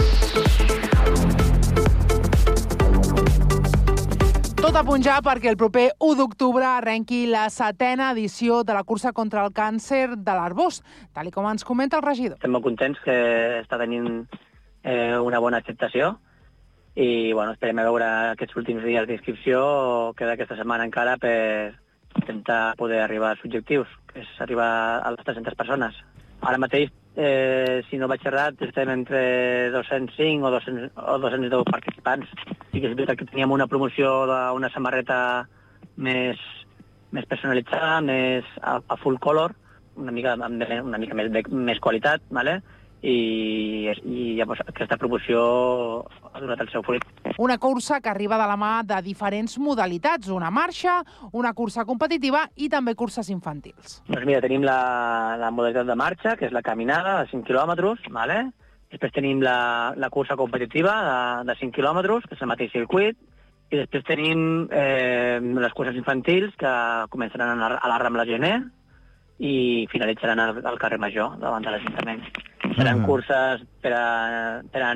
[4.75, 8.81] Tot a punt ja perquè el proper 1 d'octubre arrenqui la setena edició de la
[8.83, 10.81] cursa contra el càncer de l'Arbós,
[11.15, 12.35] tal com ens comenta el regidor.
[12.35, 13.15] Estem molt contents que
[13.61, 14.25] està tenint
[14.83, 16.09] eh, una bona acceptació
[16.91, 21.79] i bueno, esperem a veure aquests últims dies d'inscripció o queda aquesta setmana encara per
[22.19, 24.69] intentar poder arribar als objectius, que és arribar
[24.99, 26.03] a les 300 persones.
[26.43, 32.31] Ara mateix, eh, si no vaig errat, estem entre 205 o, 200, o 210 participants.
[32.71, 35.19] Sí que és veritat que teníem una promoció d'una samarreta
[35.95, 36.41] més,
[37.15, 39.55] més personalitzada, més a, a full color,
[39.95, 42.59] una mica, una mica més, de, més qualitat, ¿vale?
[43.01, 45.41] I, i llavors aquesta promoció
[46.31, 47.03] ha donat el seu fruit.
[47.37, 51.01] Una cursa que arriba de la mà de diferents modalitats, una marxa,
[51.33, 54.01] una cursa competitiva i també curses infantils.
[54.07, 58.07] Doncs mira, tenim la, la modalitat de marxa, que és la caminada de 5 quilòmetres,
[58.11, 58.45] ¿vale?
[58.95, 63.17] després tenim la, la cursa competitiva de, de 5 quilòmetres, que és el mateix circuit,
[63.73, 64.39] i després tenim
[64.71, 66.71] eh, les curses infantils, que
[67.11, 68.59] començaran a la, a la Rambla Gener,
[69.39, 72.21] i finalitzaran al, al carrer Major, davant de l'Ajuntament.
[72.75, 73.05] Seran Mhm.
[73.05, 74.95] curses per a, per a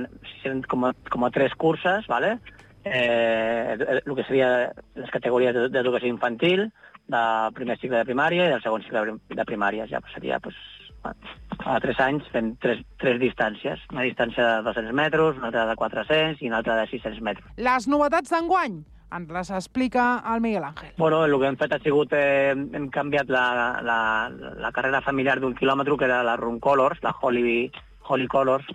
[0.68, 2.40] com, a, com a tres curses, ¿vale?
[2.86, 6.72] eh, el, el que seria les categories de- d'educació infantil,
[7.10, 9.88] del primer cicle de primària i del segon cicle de prim- de primària.
[9.90, 10.56] Ja seria pues,
[11.04, 13.80] a tres anys fent tres, tres distàncies.
[13.92, 17.46] Una distància de 200 metres, una altra de 400 i una altra de 600 metres.
[17.58, 18.80] Les novetats d'enguany
[19.16, 20.94] ens les explica el Miguel Ángel.
[20.98, 23.46] Bueno, el que hem fet ha sigut, eh, hem canviat la,
[23.84, 24.00] la,
[24.30, 27.72] la carrera familiar d'un quilòmetre, que era la Run Colors, la Holy,
[28.08, 28.66] Holy Colors.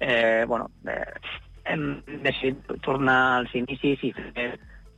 [0.00, 1.12] Eh, bueno, eh,
[1.64, 4.48] hem decidit tornar als inicis i fer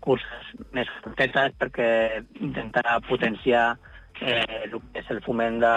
[0.06, 3.76] curses més curtetes perquè intentar potenciar
[4.20, 5.74] eh, el que és el foment de,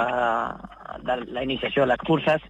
[1.06, 2.46] de la iniciació de les curses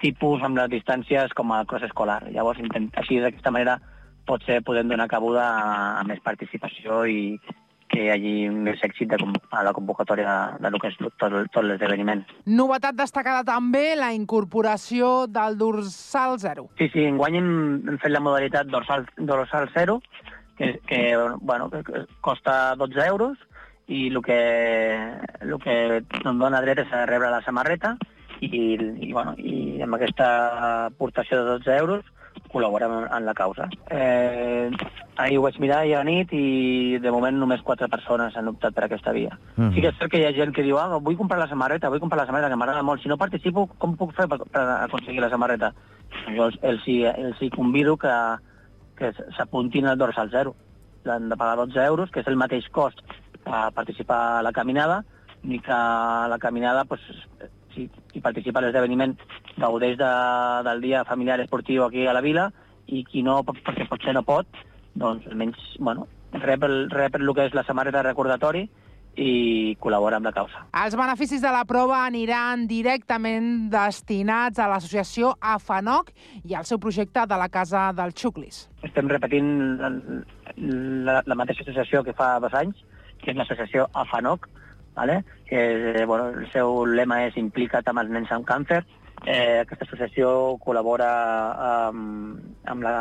[0.00, 2.22] tipus amb les distàncies com a cross escolar.
[2.32, 3.78] Llavors, intent, així d'aquesta manera
[4.30, 7.20] potser podem donar cabuda a, a més participació i
[7.90, 9.18] que hi hagi més èxit de,
[9.50, 12.22] a la convocatòria de, de lo que és tot, tot l'esdeveniment.
[12.46, 16.68] Novetat destacada també la incorporació del dorsal zero.
[16.78, 17.50] Sí, sí, enguany hem,
[17.90, 19.98] hem fet la modalitat dorsal, dorsal 0,
[20.60, 21.00] que, que,
[21.40, 23.38] bueno, que costa 12 euros,
[23.90, 24.38] i el que,
[25.42, 25.76] el que
[26.22, 27.96] em dona dret és a rebre la samarreta,
[28.40, 30.28] i, i, bueno, i amb aquesta
[30.86, 32.06] aportació de 12 euros
[32.52, 33.68] col·laborem en, la causa.
[33.90, 34.70] Eh,
[35.16, 38.50] ahir ho vaig mirar ahir a la nit i de moment només quatre persones han
[38.50, 39.38] optat per aquesta via.
[39.56, 39.74] Mhm.
[39.74, 41.88] Sí que és cert que hi ha gent que diu ah, vull comprar la samarreta,
[41.88, 43.02] vull comprar la samarreta, que m'agrada molt.
[43.02, 45.72] Si no participo, com puc fer per, per aconseguir la samarreta?
[46.34, 48.14] Jo els, els, hi, els hi convido que,
[48.98, 50.56] que s'apuntin al dorsal zero.
[51.06, 53.00] Han de pagar 12 euros, que és el mateix cost
[53.46, 55.04] a participar a la caminada,
[55.42, 57.00] ni que la caminada, pues,
[57.74, 59.16] si, si participa a l'esdeveniment,
[59.58, 60.10] gaudeix de,
[60.66, 62.50] del dia familiar esportiu aquí a la vila,
[62.90, 64.46] i qui no, perquè potser no pot,
[64.98, 66.08] doncs almenys, bueno,
[66.42, 68.66] rep el, rep el que és la samarreta recordatori
[69.20, 70.62] i col·labora amb la causa.
[70.84, 76.12] Els beneficis de la prova aniran directament destinats a l'associació AFANOC
[76.46, 78.68] i al seu projecte de la Casa del Xuclis.
[78.86, 79.50] estem repetint
[79.80, 79.90] la,
[80.56, 82.78] la, la mateixa associació que fa dos anys,
[83.20, 84.48] que és l'associació AFANOC,
[84.94, 85.24] vale?
[85.50, 88.84] que bueno, el seu lema és implica't amb els nens amb càncer.
[89.26, 91.10] Eh, aquesta associació col·labora
[91.90, 92.38] amb,
[92.70, 92.94] amb, la,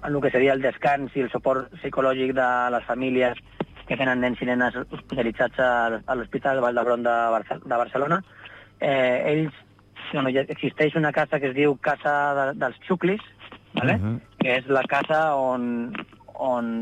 [0.00, 3.42] amb el que seria el descans i el suport psicològic de les famílies
[3.86, 7.16] que tenen nens i nenes hospitalitzats a, l'Hospital Vall d'Hebron de,
[7.66, 8.20] de Barcelona.
[8.80, 9.58] Eh, ells,
[10.12, 13.22] bueno, ja existeix una casa que es diu Casa de, dels Xuclis,
[13.74, 13.98] vale?
[14.40, 15.92] que és la casa on,
[16.34, 16.72] on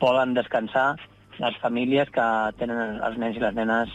[0.00, 0.94] poden descansar
[1.42, 2.26] les famílies que
[2.58, 3.94] tenen els nens i les nenes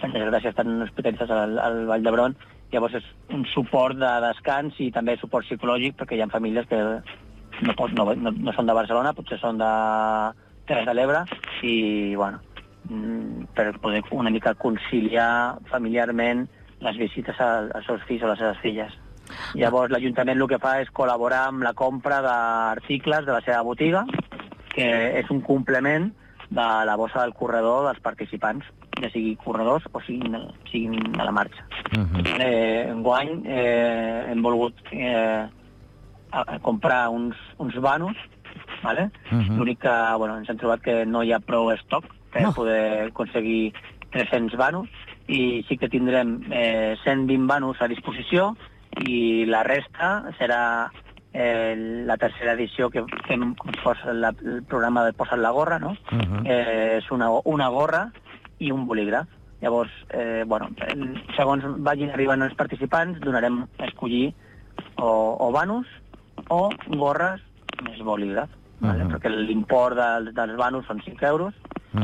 [0.00, 2.36] per desgràcia estan hospitalitzats al, al Vall d'Hebron.
[2.72, 6.80] Llavors és un suport de descans i també suport psicològic perquè hi ha famílies que
[7.62, 9.70] no, pot, no, no, no són de Barcelona, potser són de
[10.66, 11.22] Terres de l'Ebre
[11.62, 12.42] i, bueno,
[12.90, 16.44] mm, per poder una mica conciliar familiarment
[16.82, 18.92] les visites als seus fills o les seves filles.
[19.58, 24.04] Llavors l'Ajuntament el que fa és col·laborar amb la compra d'articles de la seva botiga,
[24.74, 24.86] que
[25.22, 26.10] és un complement
[26.50, 28.64] de la bossa del corredor dels participants,
[29.00, 30.36] ja sigui corredors o siguin,
[30.70, 31.64] siguin a la marxa.
[32.38, 35.44] Eh, enguany eh, hem volgut eh,
[36.32, 38.16] a, a comprar uns, uns vanos,
[38.82, 39.10] ¿vale?
[39.30, 39.56] Mhm.
[39.58, 42.52] l'únic que bueno, ens hem trobat que no hi ha prou estoc per No.
[42.52, 43.72] poder aconseguir
[44.12, 44.88] 300 vanos
[45.28, 48.56] i sí que tindrem eh, 120 vanos a disposició
[49.04, 50.90] i la resta serà
[51.36, 51.74] eh,
[52.08, 53.54] la tercera edició que fem
[54.14, 55.92] la, el programa de Posa't la gorra, no?
[56.48, 58.06] eh, és una, una gorra
[58.58, 59.28] i un bolígraf.
[59.60, 64.32] Llavors, eh, bueno, en- segons vagin arribant els participants, donarem a escollir
[64.96, 65.86] o, o vanos
[66.52, 67.40] o gorres
[67.84, 69.04] més bolígraf, vale?
[69.12, 71.54] perquè l'import del, dels vanos són 5 euros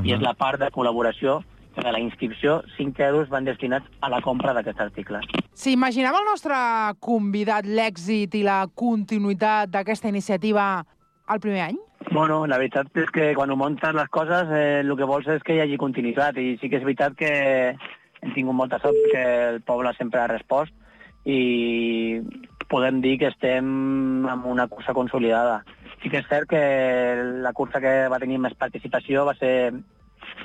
[0.05, 1.43] i és la part de col·laboració
[1.77, 5.27] de la inscripció 5 euros van destinats a la compra d'aquests articles.
[5.55, 6.57] Si imaginem el nostre
[7.01, 10.85] convidat l'èxit i la continuïtat d'aquesta iniciativa
[11.33, 11.81] el primer any?
[12.11, 15.43] Bueno, la veritat és que quan ho muntes les coses eh, el que vols és
[15.47, 17.33] que hi hagi continuïtat i sí que és veritat que
[17.73, 19.23] hem tingut molta sort que
[19.55, 20.75] el poble sempre ha respost
[21.25, 22.21] i
[22.69, 25.63] podem dir que estem amb una cursa consolidada.
[26.03, 26.63] Sí que és cert que
[27.45, 29.73] la cursa que va tenir més participació va ser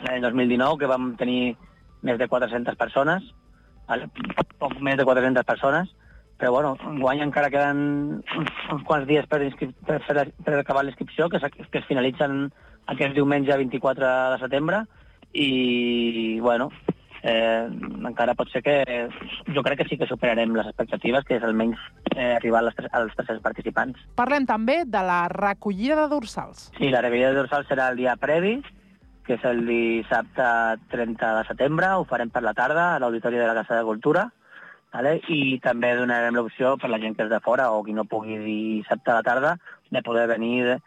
[0.05, 1.55] l'any 2019, que vam tenir
[2.01, 3.23] més de 400 persones,
[3.87, 4.09] vale?
[4.59, 5.89] poc més de 400 persones,
[6.37, 9.39] però bueno, guany encara queden uns, uns quants dies per,
[9.87, 12.51] per, fer, per acabar l'inscripció, que, es- que es finalitzen
[12.87, 14.83] aquest diumenge 24 de setembre,
[15.33, 16.69] i bueno,
[17.23, 17.67] eh,
[18.07, 18.75] encara pot ser que
[19.53, 21.77] jo crec que sí que superarem les expectatives, que és almenys
[22.15, 23.99] eh, arribar als, tres- als 300 participants.
[24.15, 26.69] Parlem també de la recollida de dorsals.
[26.77, 28.57] Sí, la recollida de dorsal serà el dia previ,
[29.27, 30.43] que és el dissabte
[30.93, 34.23] 30 de setembre, ho farem per la tarda a l'Auditori de la Casa de Cultura,
[34.93, 35.17] vale?
[35.27, 38.39] i també donarem l'opció per la gent que és de fora o qui no pugui
[38.39, 39.57] dissabte a la tarda
[39.91, 40.77] de poder venir de,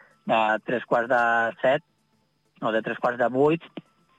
[0.65, 1.21] tres quarts de
[1.61, 1.85] set
[2.61, 3.61] o de tres quarts de vuit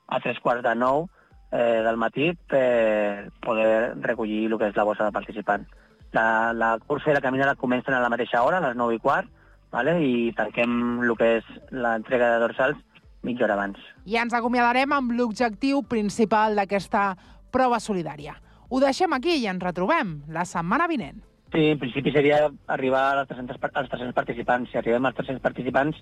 [0.06, 1.08] a tres quarts de nou
[1.50, 5.66] eh, del matí per poder recollir el que és la bossa de participant.
[6.12, 9.02] La, la cursa i la caminada comencen a la mateixa hora, a les 9 i
[9.02, 9.28] quart,
[9.72, 9.98] vale?
[10.04, 12.80] i tanquem el que és l'entrega de dorsals
[13.22, 13.78] mitja hora abans.
[14.04, 17.12] I ens acomiadarem amb l'objectiu principal d'aquesta
[17.52, 18.34] prova solidària.
[18.72, 21.20] Ho deixem aquí i ens retrobem la setmana vinent.
[21.52, 24.70] Sí, en principi seria arribar als 300, par- als 300 participants.
[24.72, 25.98] Si arribem als 300 participants,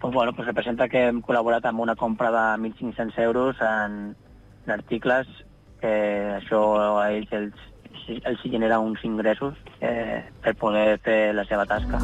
[0.00, 4.14] doncs, bueno, doncs representa que hem col·laborat amb una compra de 1.500 euros en,
[4.66, 5.26] en articles,
[5.80, 5.94] que
[6.38, 6.62] això
[7.02, 7.54] a ells els,
[8.22, 11.98] els genera uns ingressos eh, per poder fer la seva tasca.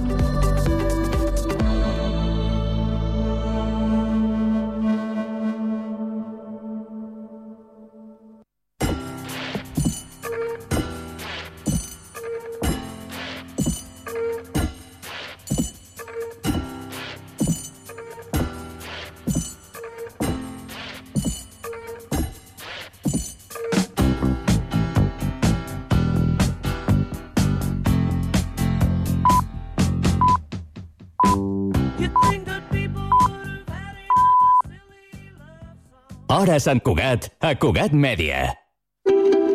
[36.41, 38.60] Hora Sant Cugat, a Cugat Mèdia.